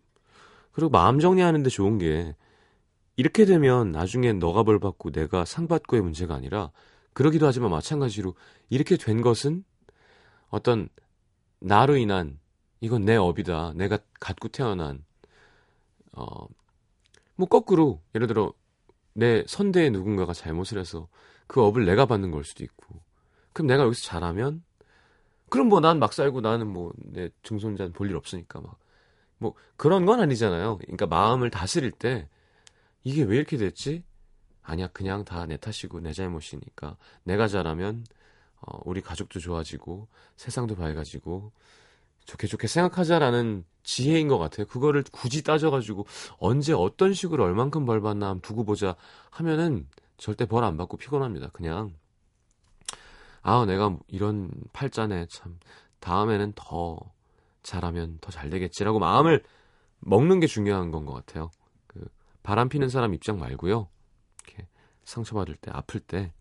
그리고 0.73 0.91
마음 0.91 1.19
정리하는데 1.19 1.69
좋은 1.69 1.99
게 1.99 2.35
이렇게 3.17 3.45
되면 3.45 3.93
나중에 3.93 4.33
너가 4.33 4.63
벌 4.63 4.79
받고 4.79 5.11
내가 5.11 5.45
상 5.45 5.69
받고의 5.69 6.03
문제가 6.03 6.35
아니라 6.35 6.71
그러기도 7.13 7.47
하지만 7.47 7.71
마찬가지로 7.71 8.35
이렇게 8.69 8.97
된 8.97 9.23
것은 9.23 9.65
어떤 10.49 10.89
나로 11.67 11.97
인한 11.97 12.39
이건 12.81 13.05
내 13.05 13.17
업이다. 13.17 13.73
내가 13.75 13.99
갖고 14.21 14.49
태어난 14.49 15.05
어 16.13 16.49
뭐 17.37 17.49
거꾸로 17.49 18.01
예를 18.15 18.27
들어 18.29 18.53
내 19.15 19.45
선대에 19.47 19.91
누군가가 19.91 20.33
잘못을 20.33 20.79
해서 20.79 21.09
그 21.47 21.63
업을 21.63 21.85
내가 21.87 22.07
받는 22.07 22.31
걸 22.31 22.45
수도 22.45 22.65
있고 22.65 23.01
그럼 23.53 23.67
내가 23.69 23.85
여기서 23.85 24.03
잘하면 24.05 24.65
그럼 25.51 25.69
뭐 25.69 25.81
난 25.81 25.99
막 25.99 26.13
살고 26.15 26.41
나는 26.43 26.67
뭐 26.69 26.93
내 26.99 27.31
증손자는 27.43 27.93
볼 27.93 28.09
일 28.11 28.17
없으니까 28.17 28.61
막 28.61 28.79
뭐 29.39 29.55
그런 29.77 30.07
건 30.07 30.21
아니잖아요. 30.21 30.79
그러니까 30.79 31.07
마음을 31.07 31.51
다스릴 31.51 31.91
때 31.93 32.29
이게 33.05 33.23
왜 33.23 33.37
이렇게 33.37 33.57
됐지? 33.59 34.03
아니야 34.63 34.89
그냥 34.89 35.25
다 35.25 35.47
내 35.47 35.57
탓이고 35.59 36.01
내 36.01 36.13
잘못이니까 36.15 36.97
내가 37.25 37.47
잘하면 37.49 38.05
어, 38.67 38.79
우리 38.85 39.01
가족도 39.01 39.41
좋아지고 39.41 40.09
세상도 40.37 40.75
밝아지고 40.77 41.53
좋게 42.27 42.47
좋게 42.49 42.67
생각하자라는 42.67 43.65
지혜인 43.85 44.27
것 44.29 44.39
같아요. 44.39 44.67
그거를 44.67 45.05
굳이 45.13 45.43
따져가지고 45.45 46.07
언제 46.39 46.73
어떤 46.73 47.13
식으로 47.15 47.45
얼만큼 47.45 47.85
벌 47.87 48.01
받나 48.01 48.37
두고 48.43 48.65
보자 48.65 48.97
하면은 49.31 49.87
절대 50.17 50.45
벌 50.47 50.65
안 50.65 50.77
받고 50.77 50.97
피곤합니다. 50.97 51.51
그냥 51.53 51.95
아 53.43 53.65
내가 53.65 53.97
이런 54.09 54.51
팔자네 54.73 55.27
참 55.31 55.59
다음에는 56.01 56.53
더 56.57 56.99
잘하면 57.63 58.19
더 58.21 58.31
잘 58.33 58.51
되겠지라고 58.51 58.99
마음을 58.99 59.45
먹는 60.01 60.41
게 60.41 60.47
중요한 60.49 60.91
건 60.91 61.05
것 61.07 61.13
같아요. 61.15 61.51
그 61.87 62.09
바람 62.43 62.69
피는 62.69 62.89
사람 62.89 63.15
입장 63.15 63.39
말고요. 63.39 63.89
이렇게 64.45 64.67
상처받을 65.05 65.55
때 65.57 65.71
아플 65.73 66.01
때 66.01 66.33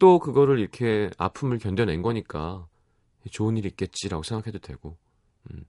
또 0.00 0.18
그거를 0.18 0.58
이렇게 0.58 1.10
아픔을 1.18 1.58
견뎌낸 1.58 2.02
거니까 2.02 2.66
좋은 3.30 3.56
일이 3.56 3.68
있겠지라고 3.68 4.24
생각해도 4.24 4.58
되고, 4.58 4.96
음, 5.50 5.64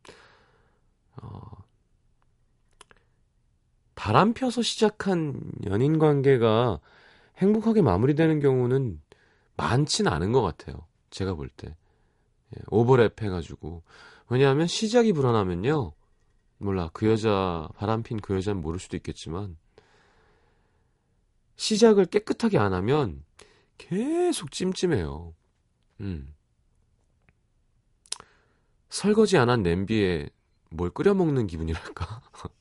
어, 1.21 1.41
바람 3.93 4.33
펴서 4.33 4.63
시작한 4.63 5.51
연인 5.65 5.99
관계가 5.99 6.79
행복하게 7.37 7.81
마무리되는 7.81 8.39
경우는 8.39 9.01
많지는 9.57 10.11
않은 10.11 10.31
것 10.31 10.41
같아요. 10.41 10.87
제가 11.09 11.35
볼 11.35 11.49
때. 11.49 11.75
예, 12.55 12.61
오버랩 12.67 13.21
해가지고. 13.21 13.83
왜냐하면 14.29 14.65
시작이 14.65 15.11
불안하면요. 15.11 15.91
몰라. 16.57 16.89
그 16.93 17.07
여자, 17.09 17.67
바람핀 17.75 18.21
그 18.21 18.33
여자는 18.35 18.61
모를 18.61 18.79
수도 18.79 18.95
있겠지만, 18.95 19.57
시작을 21.57 22.05
깨끗하게 22.05 22.57
안 22.57 22.73
하면 22.73 23.23
계속 23.89 24.51
찜찜해요. 24.51 25.33
음. 26.01 26.33
설거지 28.89 29.37
안 29.37 29.49
한 29.49 29.63
냄비에 29.63 30.29
뭘 30.69 30.89
끓여 30.89 31.13
먹는 31.13 31.47
기분이랄까? 31.47 32.21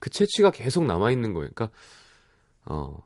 그 0.00 0.10
채취가 0.10 0.50
계속 0.52 0.84
남아 0.86 1.10
있는 1.10 1.34
거예요. 1.34 1.50
그러니까, 1.54 1.76
어, 2.66 2.98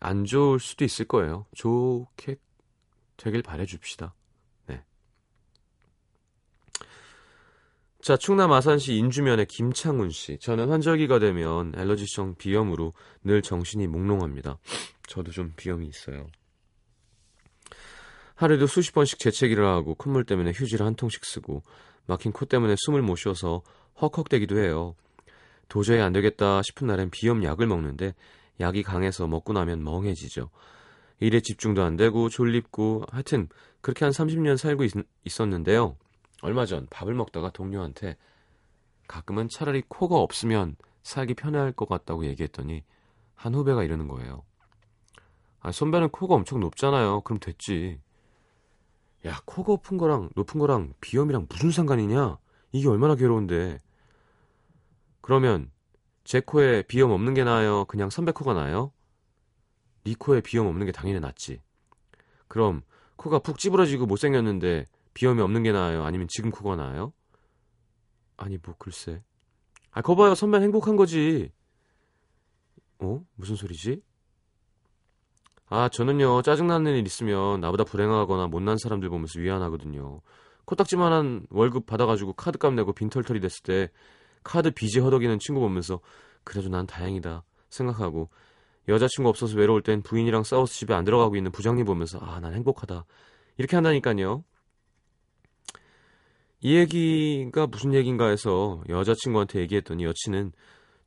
안 0.00 0.24
좋을 0.24 0.60
수도 0.60 0.84
있을 0.84 1.06
거예요. 1.06 1.46
좋게 1.54 2.36
되길 3.16 3.42
바래 3.42 3.64
줍시다. 3.66 4.14
자, 8.04 8.18
충남 8.18 8.52
아산시 8.52 8.96
인주면의 8.96 9.46
김창훈 9.46 10.10
씨. 10.10 10.36
저는 10.36 10.68
환절기가 10.68 11.20
되면 11.20 11.72
알러지성 11.74 12.34
비염으로 12.34 12.92
늘 13.22 13.40
정신이 13.40 13.86
몽롱합니다. 13.86 14.58
저도 15.08 15.32
좀 15.32 15.54
비염이 15.56 15.86
있어요. 15.86 16.26
하루에도 18.34 18.66
수십 18.66 18.92
번씩 18.92 19.18
재채기를 19.18 19.64
하고 19.64 19.94
콧물 19.94 20.24
때문에 20.24 20.52
휴지를 20.54 20.84
한 20.84 20.96
통씩 20.96 21.24
쓰고 21.24 21.62
막힌 22.04 22.32
코 22.32 22.44
때문에 22.44 22.74
숨을 22.76 23.00
못 23.00 23.16
쉬어서 23.16 23.62
헉헉대기도 24.02 24.58
해요. 24.58 24.94
도저히 25.70 26.00
안 26.00 26.12
되겠다 26.12 26.60
싶은 26.60 26.86
날엔 26.86 27.08
비염 27.08 27.42
약을 27.42 27.66
먹는데 27.66 28.14
약이 28.60 28.82
강해서 28.82 29.26
먹고 29.26 29.54
나면 29.54 29.82
멍해지죠. 29.82 30.50
일에 31.20 31.40
집중도 31.40 31.82
안 31.82 31.96
되고 31.96 32.28
졸립고 32.28 33.06
하여튼 33.10 33.48
그렇게 33.80 34.04
한 34.04 34.12
30년 34.12 34.58
살고 34.58 34.84
있, 34.84 34.92
있었는데요. 35.24 35.96
얼마 36.44 36.66
전 36.66 36.86
밥을 36.90 37.14
먹다가 37.14 37.48
동료한테 37.48 38.18
가끔은 39.08 39.48
차라리 39.48 39.82
코가 39.88 40.16
없으면 40.16 40.76
살기 41.02 41.32
편할 41.32 41.72
것 41.72 41.88
같다고 41.88 42.26
얘기했더니 42.26 42.84
한 43.34 43.54
후배가 43.54 43.82
이러는 43.82 44.08
거예요. 44.08 44.44
아, 45.60 45.72
선배는 45.72 46.10
코가 46.10 46.34
엄청 46.34 46.60
높잖아요. 46.60 47.22
그럼 47.22 47.40
됐지. 47.40 47.98
야, 49.24 49.40
코가 49.46 49.72
높은 49.72 49.96
거랑 49.96 50.28
높은 50.36 50.60
거랑 50.60 50.92
비염이랑 51.00 51.46
무슨 51.48 51.70
상관이냐? 51.70 52.36
이게 52.72 52.88
얼마나 52.90 53.14
괴로운데. 53.14 53.78
그러면 55.22 55.70
제 56.24 56.40
코에 56.40 56.82
비염 56.82 57.10
없는 57.10 57.32
게 57.32 57.44
나아요? 57.44 57.86
그냥 57.86 58.10
선배 58.10 58.32
코가 58.32 58.52
나아요? 58.52 58.92
네 60.04 60.12
코에 60.18 60.42
비염 60.42 60.66
없는 60.66 60.84
게 60.84 60.92
당연히 60.92 61.20
낫지. 61.20 61.62
그럼 62.48 62.82
코가 63.16 63.38
푹 63.38 63.58
찌부러지고 63.58 64.04
못생겼는데 64.04 64.84
비염이 65.14 65.40
없는 65.40 65.62
게 65.62 65.72
나아요? 65.72 66.04
아니면 66.04 66.26
지금 66.30 66.50
코가 66.50 66.76
나아요? 66.76 67.12
아니 68.36 68.58
뭐 68.62 68.74
글쎄. 68.78 69.22
아 69.92 70.02
거봐요 70.02 70.34
선배 70.34 70.58
행복한 70.58 70.96
거지. 70.96 71.52
어? 72.98 73.20
무슨 73.36 73.56
소리지? 73.56 74.02
아 75.66 75.88
저는요 75.88 76.42
짜증나는 76.42 76.96
일 76.96 77.06
있으면 77.06 77.60
나보다 77.60 77.84
불행하거나 77.84 78.48
못난 78.48 78.76
사람들 78.76 79.08
보면서 79.08 79.40
위안하거든요. 79.40 80.20
코딱지만한 80.66 81.46
월급 81.50 81.86
받아가지고 81.86 82.34
카드값 82.34 82.74
내고 82.74 82.92
빈털털이 82.92 83.40
됐을 83.40 83.62
때 83.62 83.90
카드 84.42 84.70
빚이 84.70 84.98
허덕이는 85.00 85.38
친구 85.38 85.60
보면서 85.60 86.00
그래도 86.42 86.68
난 86.68 86.86
다행이다 86.86 87.44
생각하고 87.70 88.30
여자친구 88.88 89.28
없어서 89.30 89.56
외로울 89.56 89.82
땐 89.82 90.02
부인이랑 90.02 90.42
싸워서 90.44 90.72
집에 90.72 90.92
안 90.94 91.04
들어가고 91.04 91.36
있는 91.36 91.50
부장님 91.52 91.84
보면서 91.86 92.18
아 92.20 92.40
난 92.40 92.52
행복하다 92.54 93.04
이렇게 93.58 93.76
한다니까요. 93.76 94.44
이 96.64 96.76
얘기가 96.76 97.66
무슨 97.66 97.92
얘기인가 97.92 98.28
해서 98.28 98.82
여자친구한테 98.88 99.60
얘기했더니 99.60 100.06
여친은 100.06 100.52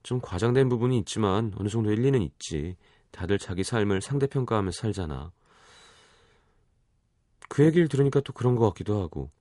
좀 0.03 0.21
과장된 0.21 0.69
부분이 0.69 0.99
있지만 0.99 1.51
어느 1.57 1.67
정도 1.67 1.91
일리는 1.91 2.21
있지. 2.21 2.77
다들 3.09 3.39
자기 3.39 3.63
삶을 3.63 4.01
상대평가하며 4.01 4.69
살잖아. 4.69 5.31
그 7.49 7.65
얘기를 7.65 7.87
들으니까 7.87 8.19
또 8.19 8.33
그런 8.33 8.55
것 8.55 8.67
같기도 8.69 9.01
하고. 9.01 9.31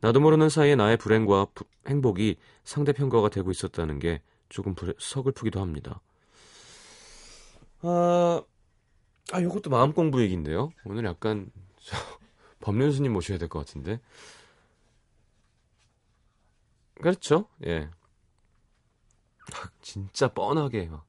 나도 0.00 0.18
모르는 0.18 0.48
사이에 0.48 0.74
나의 0.74 0.96
불행과 0.96 1.46
부, 1.54 1.64
행복이 1.86 2.38
상대평가가 2.64 3.28
되고 3.28 3.48
있었다는 3.52 4.00
게 4.00 4.22
조금 4.48 4.74
불, 4.74 4.96
서글프기도 4.98 5.60
합니다. 5.60 6.00
아, 7.82 8.42
아, 9.30 9.42
요것도 9.42 9.70
마음 9.70 9.92
공부 9.92 10.20
얘기인데요. 10.22 10.70
오늘 10.84 11.04
약간 11.04 11.52
저, 11.78 11.96
법륜스님 12.58 13.12
모셔야 13.12 13.38
될 13.38 13.48
것 13.48 13.60
같은데. 13.60 14.00
그렇죠? 17.00 17.48
예. 17.66 17.90
진짜 19.80 20.28
뻔하게 20.28 20.86
막. 20.86 21.06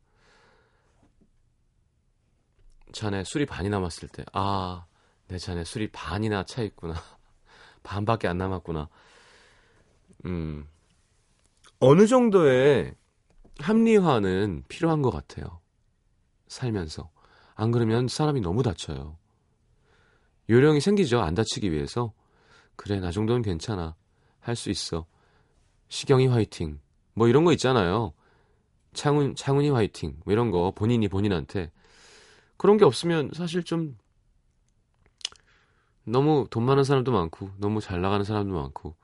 잔에 2.92 3.24
술이 3.24 3.46
반이 3.46 3.70
남았을 3.70 4.10
때, 4.10 4.24
아, 4.34 4.86
내 5.28 5.38
잔에 5.38 5.64
술이 5.64 5.92
반이나 5.92 6.46
차 6.46 6.62
있구나. 6.64 6.94
반밖에 7.84 8.28
안 8.28 8.38
남았구나. 8.38 8.90
음, 10.26 10.68
어느 11.80 12.08
정도의 12.08 12.96
합리화는 13.60 14.64
필요한 14.68 15.02
것 15.02 15.12
같아요. 15.12 15.62
살면서. 16.48 17.10
안 17.56 17.72
그러면 17.72 18.08
사람이 18.08 18.42
너무 18.42 18.64
다쳐요. 18.64 19.18
요령이 20.50 20.82
생기죠. 20.82 21.20
안 21.22 21.36
다치기 21.36 21.72
위해서. 21.72 22.14
그래, 22.76 23.00
나 23.00 23.12
정도는 23.12 23.42
괜찮아. 23.42 23.96
할 24.40 24.56
수 24.56 24.70
있어. 24.70 25.06
시경이 25.90 26.28
화이팅. 26.28 26.80
뭐 27.14 27.28
이런 27.28 27.44
거 27.44 27.52
있잖아요. 27.54 28.14
창훈, 28.94 29.36
창훈이 29.36 29.70
화이팅. 29.70 30.18
뭐 30.26 30.32
이런 30.34 30.52
거 30.52 30.72
본인이 30.72 31.08
본인한테. 31.08 31.72
그런 32.58 32.78
게 32.78 32.86
없으면 32.86 33.32
사실 33.34 33.64
좀 33.64 33.98
너무 36.04 36.48
돈 36.50 36.64
많은 36.64 36.84
사람도 36.84 37.12
많고 37.12 37.52
너무 37.58 37.82
잘 37.82 38.02
나가는 38.02 38.24
사람도 38.24 38.54
많고 38.54 38.96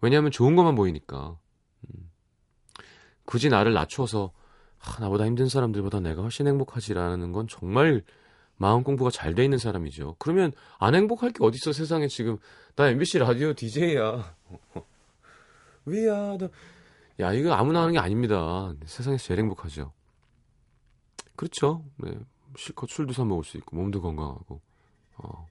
왜냐하면 0.00 0.30
좋은 0.30 0.56
것만 0.56 0.74
보이니까 0.74 1.38
음. 1.84 2.10
굳이 3.24 3.48
나를 3.48 3.72
낮춰서 3.72 4.30
아, 4.78 5.00
나보다 5.00 5.26
힘든 5.26 5.48
사람들보다 5.48 6.00
내가 6.00 6.22
훨씬 6.22 6.46
행복하지라는 6.46 7.32
건 7.32 7.48
정말 7.48 8.02
마음 8.56 8.82
공부가 8.82 9.10
잘 9.10 9.34
돼 9.34 9.42
있는 9.44 9.58
사람이죠. 9.58 10.16
그러면 10.18 10.52
안 10.78 10.94
행복할 10.94 11.30
게 11.32 11.42
어딨어 11.42 11.72
세상에 11.72 12.08
지금 12.08 12.38
나 12.76 12.88
MBC 12.88 13.18
라디오 13.18 13.54
DJ야. 13.54 14.36
위아더 15.86 16.48
야 17.20 17.32
이거 17.32 17.52
아무나 17.52 17.82
하는 17.82 17.92
게 17.92 17.98
아닙니다. 17.98 18.74
세상에서 18.84 19.24
제일 19.24 19.40
행복하죠. 19.40 19.92
그렇죠. 21.36 21.84
네. 21.96 22.18
실컷 22.56 22.88
술도 22.90 23.12
사 23.12 23.24
먹을 23.24 23.44
수 23.44 23.56
있고 23.58 23.76
몸도 23.76 24.00
건강하고. 24.00 24.60
어. 25.18 25.46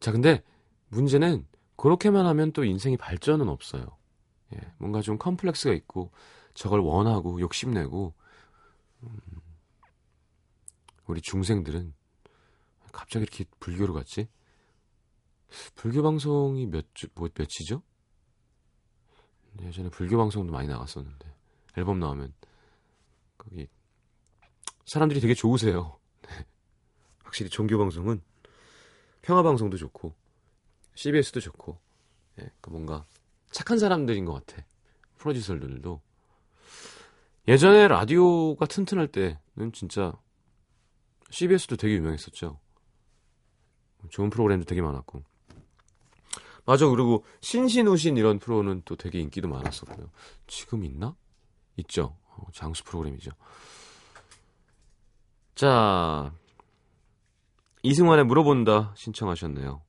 자 0.00 0.12
근데 0.12 0.42
문제는 0.88 1.46
그렇게만 1.76 2.26
하면 2.26 2.52
또 2.52 2.64
인생이 2.64 2.96
발전은 2.96 3.48
없어요. 3.48 3.96
예, 4.54 4.60
뭔가 4.78 5.00
좀 5.02 5.18
컴플렉스가 5.18 5.74
있고 5.74 6.10
저걸 6.54 6.80
원하고 6.80 7.40
욕심내고 7.40 8.14
음, 9.02 9.20
우리 11.06 11.20
중생들은 11.20 11.94
갑자기 12.92 13.22
이렇게 13.24 13.44
불교로 13.60 13.94
갔지? 13.94 14.28
불교 15.74 16.02
방송이 16.02 16.66
몇, 16.66 16.86
주, 16.94 17.06
뭐, 17.14 17.28
몇이죠? 17.34 17.82
예전에 19.62 19.88
불교 19.90 20.16
방송도 20.16 20.52
많이 20.52 20.68
나갔었는데 20.68 21.34
앨범 21.76 21.98
나오면 21.98 22.32
거기 23.36 23.68
사람들이 24.86 25.20
되게 25.20 25.34
좋으세요. 25.34 25.98
네. 26.22 26.46
확실히 27.22 27.50
종교 27.50 27.78
방송은 27.78 28.22
평화 29.22 29.42
방송도 29.42 29.76
좋고 29.76 30.14
CBS도 30.94 31.40
좋고 31.40 31.78
예, 32.40 32.50
그 32.60 32.70
뭔가 32.70 33.04
착한 33.50 33.78
사람들인 33.78 34.24
것 34.24 34.32
같아. 34.32 34.64
프로듀서들도 35.18 36.00
예전에 37.48 37.88
라디오가 37.88 38.66
튼튼할 38.66 39.08
때는 39.08 39.72
진짜 39.72 40.12
CBS도 41.30 41.76
되게 41.76 41.94
유명했었죠. 41.94 42.58
좋은 44.10 44.30
프로그램도 44.30 44.64
되게 44.64 44.80
많았고. 44.80 45.22
맞아. 46.68 46.86
그리고 46.86 47.24
신신우신 47.40 48.18
이런 48.18 48.38
프로는 48.38 48.82
또 48.84 48.94
되게 48.94 49.20
인기도 49.20 49.48
많았었고요. 49.48 50.10
지금 50.46 50.84
있나? 50.84 51.16
있죠. 51.78 52.14
어, 52.26 52.44
장수 52.52 52.84
프로그램이죠. 52.84 53.30
자, 55.54 56.30
이승환의 57.82 58.26
물어본다 58.26 58.92
신청하셨네요. 58.96 59.80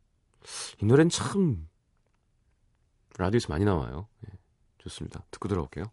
이 0.81 0.85
노래는 0.85 1.09
참 1.09 1.67
라디오에서 3.17 3.49
많이 3.49 3.65
나와요. 3.65 4.07
네, 4.21 4.29
좋습니다. 4.77 5.25
듣고 5.31 5.49
들어올게요. 5.49 5.83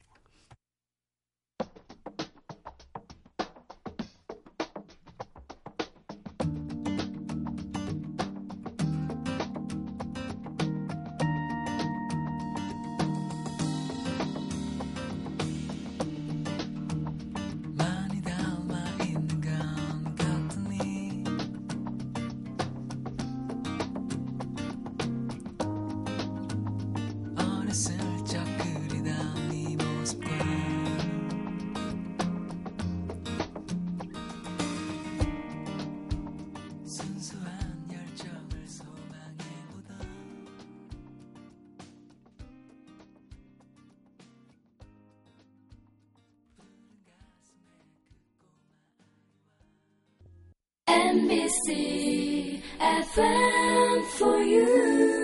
MBC 51.17 52.61
FM 52.79 54.05
for 54.19 54.39
you. 54.43 55.16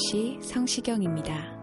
음악도시 0.00 0.38
성시경입니다. 0.42 1.58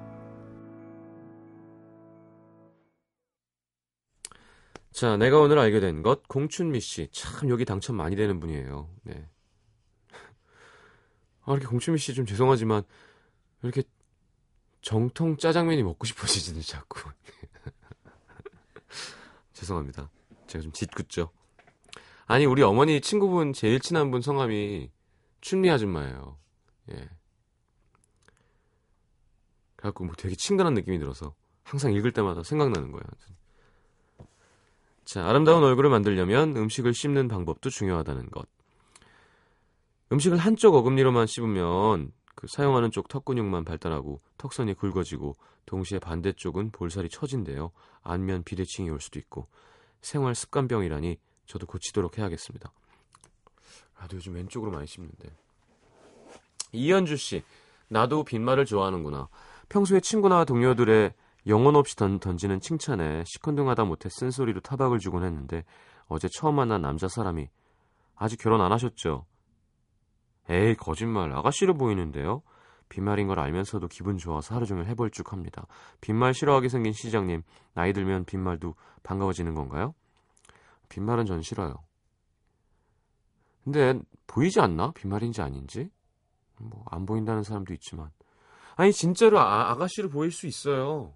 자, 4.92 5.18
내가 5.18 5.40
오늘 5.40 5.58
알게 5.60 5.80
된 5.80 6.04
것, 6.04 6.28
공춘미 6.28 6.80
씨. 6.80 7.10
참, 7.12 7.50
여기 7.50 7.66
당첨 7.66 7.96
많이 7.96 8.16
되는 8.16 8.40
분이에요. 8.40 8.90
네. 9.04 9.28
아, 11.46 11.52
이렇게 11.52 11.66
공춘미 11.68 11.98
씨 11.98 12.14
좀 12.14 12.26
죄송하지만, 12.26 12.84
이렇게 13.64 13.84
정통 14.82 15.38
짜장면이 15.38 15.84
먹고 15.84 16.06
싶어지지는 16.06 16.62
자꾸. 16.62 17.10
죄송합니다. 19.54 20.10
제가 20.48 20.62
좀 20.62 20.72
짓궂죠. 20.72 21.32
아니, 22.28 22.46
우리 22.46 22.62
어머니 22.62 23.02
친구분, 23.02 23.54
제일 23.54 23.80
친한 23.80 24.12
분 24.12 24.22
성함이 24.22 24.92
춘미 25.42 25.70
아줌마예요. 25.70 26.38
예. 26.92 27.17
그래갖고 29.78 30.04
뭐 30.04 30.16
되게 30.16 30.36
친근한 30.36 30.74
느낌이 30.74 31.00
들어서 31.00 31.34
항상 31.64 31.94
읽을 31.94 32.12
때마다 32.12 32.44
생각나는 32.44 32.92
거예요. 32.92 33.04
자, 35.06 35.26
아름다운 35.26 35.64
얼굴을 35.64 35.90
만들려면 35.90 36.58
음식을 36.58 36.94
씹는 36.94 37.30
방법도 37.30 37.70
중요하다는 37.70 38.30
것. 38.30 38.48
음식을 40.12 40.38
한쪽 40.38 40.76
어금니로만 40.76 41.28
씹으면 41.28 42.12
그 42.36 42.48
사용하는 42.48 42.92
쪽 42.92 43.08
턱 43.08 43.26
근육만 43.26 43.64
발달하고 43.66 44.22
턱선이 44.38 44.74
굵어지고 44.76 45.36
동시에 45.66 46.00
반대쪽은 46.00 46.72
볼살이 46.72 47.10
처진대요. 47.10 47.72
안면 48.04 48.44
비대칭이 48.44 48.90
올 48.90 49.00
수도 49.00 49.20
있고 49.20 49.48
생활 50.02 50.36
습관병이라니 50.36 51.18
저도 51.46 51.66
고치도록 51.66 52.18
해야겠습니다. 52.18 52.72
나도 54.00 54.18
요즘 54.18 54.36
왼쪽으로 54.36 54.72
많이 54.72 54.88
씹는데. 54.88 55.36
이현주 56.74 57.18
씨, 57.18 57.44
나도 57.88 58.24
빈말을 58.24 58.66
좋아하는구나. 58.66 59.30
평소에 59.70 60.00
친구나 60.00 60.46
동료들의 60.46 61.14
영혼 61.48 61.76
없이 61.76 61.96
던, 61.96 62.20
던지는 62.20 62.60
칭찬에 62.60 63.24
시큰둥하다 63.26 63.86
못해 63.86 64.10
쓴소리로 64.10 64.62
타박을 64.62 65.00
주곤 65.00 65.24
했는데 65.24 65.64
어제 66.08 66.28
처음 66.30 66.56
만난 66.56 66.82
남자 66.82 67.08
사람이 67.08 67.50
아직 68.16 68.38
결혼 68.38 68.62
안 68.62 68.72
하셨죠? 68.72 69.26
에이 70.50 70.76
거짓말 70.76 71.34
아가씨로 71.34 71.74
보이는데요? 71.76 72.42
빈말인 72.90 73.28
걸 73.28 73.40
알면서도 73.40 73.90
기분 73.90 74.18
좋아서 74.18 74.56
하루 74.56 74.66
종일 74.66 74.86
해볼쭉합니다. 74.86 75.68
빈말 76.00 76.34
싫어하게 76.34 76.70
생긴 76.70 76.94
시장님 76.94 77.44
나이 77.74 77.92
들면 77.92 78.26
빈말도 78.26 78.76
반가워지는 79.04 79.54
건가요? 79.54 79.94
빈말은 80.88 81.26
전 81.26 81.42
싫어요. 81.42 81.76
근데 83.66 84.00
보이지 84.26 84.62
않나? 84.62 84.92
빈말인지 84.92 85.42
아닌지? 85.42 85.90
뭐 86.60 86.86
안 86.90 87.06
보인다는 87.06 87.44
사람도 87.44 87.74
있지만 87.74 88.10
아니 88.78 88.94
진짜로 88.94 89.40
아, 89.40 89.72
아가씨로 89.72 90.10
보일 90.10 90.32
수 90.32 90.46
있어요. 90.48 91.14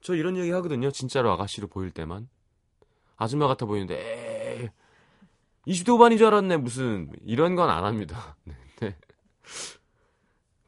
저 0.00 0.14
이런 0.14 0.36
얘기 0.36 0.50
하거든요. 0.52 0.90
진짜로 0.90 1.32
아가씨로 1.32 1.66
보일 1.66 1.90
때만. 1.90 2.28
아줌마 3.16 3.46
같아 3.48 3.66
보이는데, 3.66 4.62
에이, 4.62 4.68
20대 5.66 5.88
후반인 5.88 6.18
줄 6.18 6.28
알았네, 6.28 6.58
무슨. 6.58 7.10
이런 7.24 7.54
건 7.56 7.70
안 7.70 7.84
합니다. 7.84 8.36
네, 8.44 8.54
네. 8.80 8.96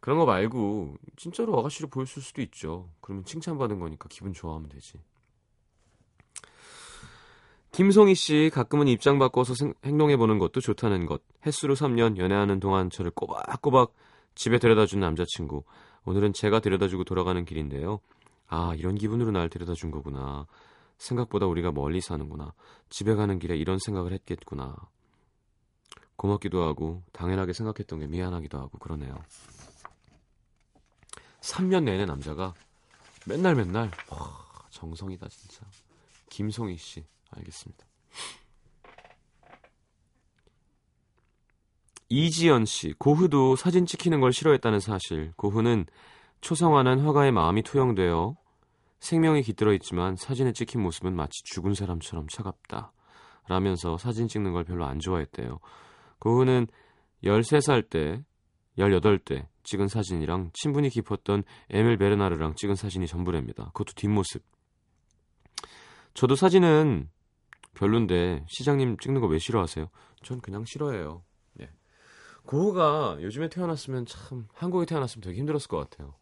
그런 0.00 0.18
거 0.18 0.24
말고, 0.26 0.96
진짜로 1.16 1.58
아가씨로 1.58 1.88
보일 1.88 2.06
수도 2.06 2.42
있죠. 2.42 2.90
그러면 3.00 3.24
칭찬받은 3.24 3.78
거니까 3.78 4.08
기분 4.08 4.32
좋아하면 4.32 4.68
되지. 4.68 4.94
김송희 7.72 8.14
씨, 8.14 8.50
가끔은 8.54 8.88
입장 8.88 9.18
바꿔서 9.18 9.54
생, 9.54 9.74
행동해 9.84 10.16
보는 10.16 10.38
것도 10.38 10.60
좋다는 10.60 11.06
것. 11.06 11.22
햇수로 11.44 11.74
3년 11.74 12.16
연애하는 12.16 12.58
동안 12.58 12.90
저를 12.90 13.10
꼬박꼬박 13.10 13.92
집에 14.36 14.58
데려다 14.58 14.86
준 14.86 15.00
남자친구. 15.00 15.64
오늘은 16.04 16.32
제가 16.34 16.60
데려다 16.60 16.86
주고 16.86 17.02
돌아가는 17.02 17.44
길인데요. 17.44 17.98
아, 18.46 18.74
이런 18.76 18.94
기분으로 18.94 19.32
날 19.32 19.48
데려다 19.48 19.72
준 19.74 19.90
거구나. 19.90 20.46
생각보다 20.98 21.46
우리가 21.46 21.72
멀리 21.72 22.00
사는구나. 22.00 22.52
집에 22.88 23.14
가는 23.14 23.38
길에 23.38 23.56
이런 23.56 23.78
생각을 23.78 24.12
했겠구나. 24.12 24.76
고맙기도 26.16 26.62
하고, 26.62 27.02
당연하게 27.12 27.52
생각했던 27.54 27.98
게 27.98 28.06
미안하기도 28.06 28.58
하고, 28.58 28.78
그러네요. 28.78 29.18
3년 31.40 31.84
내내 31.84 32.04
남자가 32.04 32.54
맨날 33.26 33.54
맨날, 33.54 33.90
와, 34.10 34.66
정성이다, 34.70 35.28
진짜. 35.28 35.66
김송희 36.28 36.76
씨, 36.76 37.04
알겠습니다. 37.30 37.84
이지연 42.08 42.64
씨, 42.66 42.94
고흐도 42.98 43.56
사진 43.56 43.84
찍히는 43.86 44.20
걸 44.20 44.32
싫어했다는 44.32 44.80
사실. 44.80 45.32
고흐는 45.36 45.86
초성화는 46.40 47.00
화가의 47.00 47.32
마음이 47.32 47.62
투영되어 47.62 48.36
생명이 49.00 49.42
깃들어 49.42 49.72
있지만 49.74 50.16
사진에 50.16 50.52
찍힌 50.52 50.82
모습은 50.82 51.14
마치 51.14 51.42
죽은 51.44 51.74
사람처럼 51.74 52.28
차갑다. 52.28 52.92
라면서 53.48 53.96
사진 53.96 54.28
찍는 54.28 54.52
걸 54.52 54.64
별로 54.64 54.86
안 54.86 54.98
좋아했대요. 54.98 55.58
고흐는 56.18 56.66
13살 57.24 57.90
때, 57.90 58.22
18때 58.78 59.46
찍은 59.64 59.88
사진이랑 59.88 60.50
친분이 60.52 60.90
깊었던 60.90 61.42
에밀 61.70 61.96
베르나르랑 61.96 62.54
찍은 62.56 62.76
사진이 62.76 63.06
전부랍니다. 63.06 63.66
그것도 63.66 63.94
뒷모습. 63.96 64.42
저도 66.14 66.34
사진은 66.36 67.10
별론데 67.74 68.46
시장님 68.48 68.96
찍는 68.98 69.20
거 69.20 69.26
왜 69.26 69.38
싫어하세요? 69.38 69.88
전 70.22 70.40
그냥 70.40 70.64
싫어해요. 70.64 71.22
네. 72.46 72.50
고흐가 72.50 73.18
요즘에 73.20 73.48
태어났으면 73.48 74.06
참 74.06 74.46
한국에 74.54 74.86
태어났으면 74.86 75.22
되게 75.22 75.36
힘들었을 75.38 75.66
것 75.68 75.78
같아요. 75.78 76.14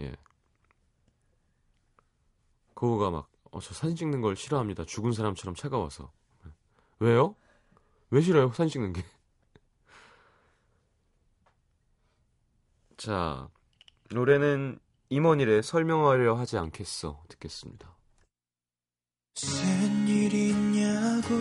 예. 0.00 0.14
고우가 2.74 3.10
막, 3.10 3.28
어, 3.50 3.58
저 3.60 3.74
사진 3.74 3.96
찍는 3.96 4.20
걸 4.20 4.36
싫어합니다. 4.36 4.84
죽은 4.84 5.10
사람처럼 5.12 5.56
차가워서. 5.56 6.12
왜요? 7.00 7.34
왜 8.10 8.20
싫어요? 8.20 8.52
사진 8.52 8.68
찍는 8.68 8.92
게. 8.92 9.02
자, 12.96 13.48
노래는 14.10 14.78
임원일의 15.10 15.64
설명하려 15.64 16.36
하지 16.36 16.58
않겠어. 16.58 17.24
듣겠습니다. 17.28 17.96
무슨 19.34 20.06
일 20.08 20.32
있냐고 20.34 21.34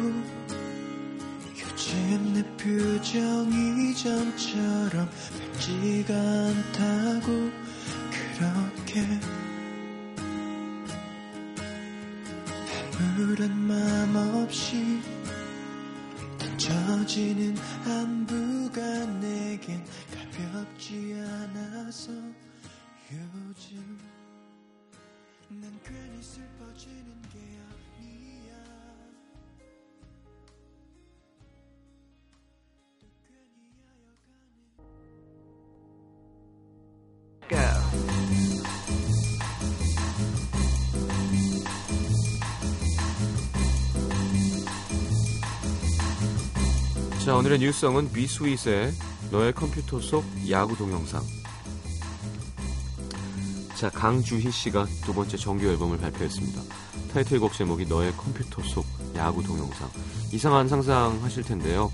요즘 1.60 2.27
내 2.38 2.44
표정이 2.56 3.96
전처럼 3.96 5.10
밝지가 5.10 6.14
않다고 6.14 7.52
그렇게 8.12 9.02
아무런 13.00 13.58
맘 13.58 14.16
없이 14.44 15.02
던져지는 16.38 17.56
안부가 17.88 18.82
내겐 19.20 19.84
가볍지 20.14 21.16
않아서 21.20 22.12
요즘 23.12 23.98
난 25.50 25.80
괜히 25.84 26.22
슬퍼지는 26.22 27.20
게 27.34 27.40
아니야 27.40 27.77
자, 47.28 47.36
오늘의 47.36 47.60
뉴스성은 47.60 48.14
비스윗의 48.14 48.94
너의 49.32 49.52
컴퓨터 49.52 50.00
속 50.00 50.24
야구 50.50 50.78
동영상. 50.78 51.22
자, 53.76 53.90
강주희 53.90 54.50
씨가 54.50 54.88
두 55.04 55.14
번째 55.14 55.36
정규 55.36 55.66
앨범을 55.66 55.98
발표했습니다. 55.98 56.62
타이틀곡 57.12 57.52
제목이 57.52 57.86
너의 57.86 58.14
컴퓨터 58.16 58.64
속 58.64 58.86
야구 59.18 59.44
동영상. 59.44 59.90
이상한 60.32 60.70
상상 60.70 61.22
하실 61.22 61.44
텐데요. 61.44 61.92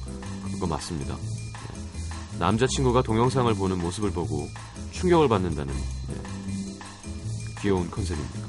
그거 0.51 0.67
맞습니다. 0.67 1.15
네. 1.15 2.37
남자친구가 2.37 3.01
동영상을 3.01 3.51
보는 3.55 3.79
모습을 3.79 4.11
보고 4.11 4.47
충격을 4.91 5.29
받는다는 5.29 5.73
네. 6.09 6.15
귀여운 7.59 7.89
컨셉입니다. 7.89 8.39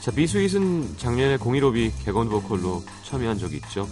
자, 0.00 0.10
비스윗은 0.10 0.96
작년에 0.98 1.36
공일오비 1.36 1.92
객원 2.04 2.28
보컬로 2.28 2.82
참여한 3.04 3.38
적이 3.38 3.58
있죠. 3.58 3.86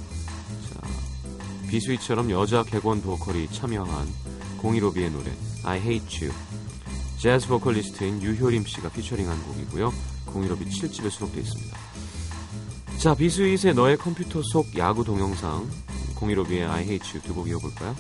자, 1.66 1.70
비스윗처럼 1.70 2.30
여자 2.30 2.62
객원 2.62 3.02
보컬이 3.02 3.48
참여한 3.48 4.06
공일오비의 4.58 5.10
노래 5.10 5.32
I 5.64 5.78
Hate 5.78 6.28
You 6.28 6.36
재즈 7.18 7.48
보컬리스트인 7.48 8.22
유효림 8.22 8.64
씨가 8.64 8.88
피처링한 8.90 9.42
곡이고요. 9.42 9.92
공일오비 10.26 10.66
7집에 10.66 11.10
수록되어 11.10 11.42
있습니다. 11.42 11.76
자, 12.98 13.14
비스윗의 13.14 13.74
너의 13.74 13.96
컴퓨터 13.96 14.42
속 14.44 14.76
야구 14.78 15.02
동영상 15.04 15.68
공일오비의 16.14 16.64
I 16.66 16.82
Hate 16.84 17.10
You 17.14 17.22
두 17.22 17.34
곡 17.34 17.48
이어볼까요? 17.48 17.96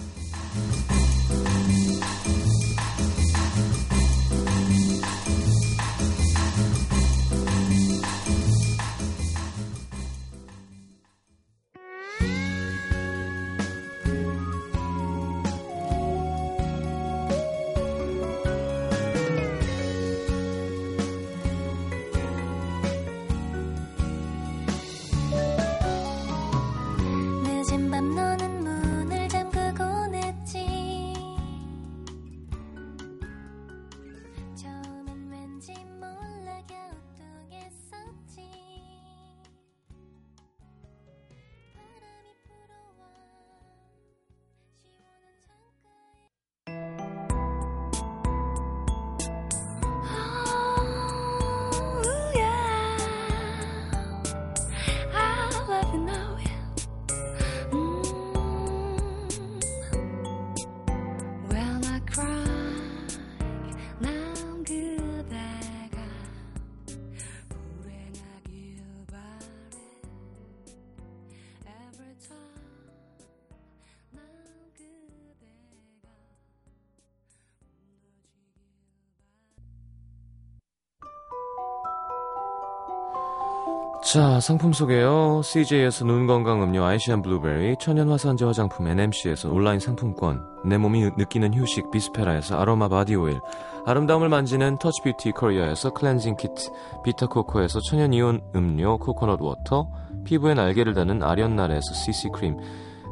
자, 84.06 84.38
상품 84.38 84.72
소개요. 84.72 85.42
CJ에서 85.42 86.04
눈 86.04 86.28
건강 86.28 86.62
음료 86.62 86.84
아이시안 86.84 87.22
블루베리, 87.22 87.74
천연 87.80 88.08
화산재 88.08 88.44
화장품 88.44 88.86
NMC에서 88.86 89.50
온라인 89.50 89.80
상품권, 89.80 90.46
내 90.64 90.78
몸이 90.78 91.10
느끼는 91.18 91.52
휴식 91.52 91.90
비스페라에서 91.90 92.56
아로마 92.56 92.86
바디 92.86 93.16
오일, 93.16 93.40
아름다움을 93.84 94.28
만지는 94.28 94.78
터치 94.78 95.02
뷰티 95.02 95.32
코리아에서 95.32 95.92
클렌징 95.92 96.36
키트, 96.36 96.70
비타 97.02 97.26
코코에서 97.26 97.80
천연 97.80 98.12
이온 98.12 98.42
음료 98.54 98.96
코코넛 98.96 99.40
워터, 99.42 99.90
피부에 100.24 100.54
날개를 100.54 100.94
다는 100.94 101.24
아련날에서 101.24 101.92
CC 101.92 102.28
크림, 102.32 102.56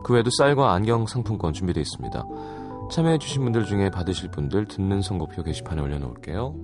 그 0.04 0.14
외에도 0.14 0.30
쌀과 0.38 0.74
안경 0.74 1.06
상품권 1.06 1.52
준비되어 1.52 1.80
있습니다. 1.80 2.24
참여해주신 2.92 3.42
분들 3.42 3.64
중에 3.64 3.90
받으실 3.90 4.30
분들 4.30 4.66
듣는 4.66 5.02
선곡표 5.02 5.42
게시판에 5.42 5.82
올려놓을게요. 5.82 6.54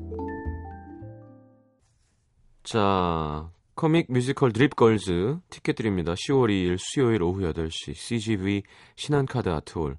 자, 2.63 3.51
코믹 3.81 4.09
뮤지컬 4.11 4.53
드립걸즈 4.53 5.39
티켓 5.49 5.75
드립니다. 5.75 6.13
10월 6.13 6.51
2일 6.51 6.77
수요일 6.79 7.23
오후 7.23 7.41
8시 7.51 7.95
CGV 7.95 8.63
신한카드 8.97 9.49
아트홀 9.49 9.97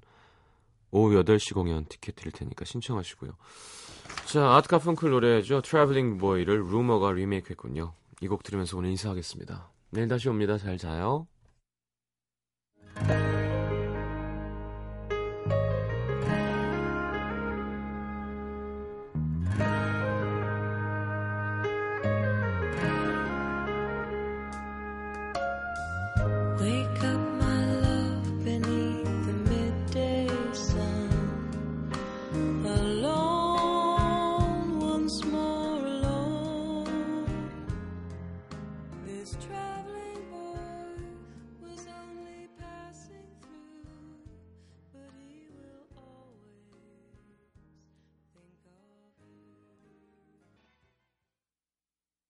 오후 0.92 1.24
8시 1.24 1.52
공연 1.52 1.84
티켓 1.86 2.14
드릴 2.14 2.30
테니까 2.30 2.64
신청하시고요. 2.64 3.32
자, 4.26 4.54
Art 4.54 4.68
Garfunkel 4.68 5.10
노래죠. 5.10 5.62
Traveling 5.62 6.18
Boy를 6.18 6.58
Rumer가 6.58 7.10
리메이크했군요. 7.10 7.92
이 8.20 8.28
곡 8.28 8.44
들으면서 8.44 8.78
오늘 8.78 8.90
인사하겠습니다. 8.90 9.72
내일 9.90 10.06
다시 10.06 10.28
옵니다. 10.28 10.58
잘 10.58 10.78
자요. 10.78 11.26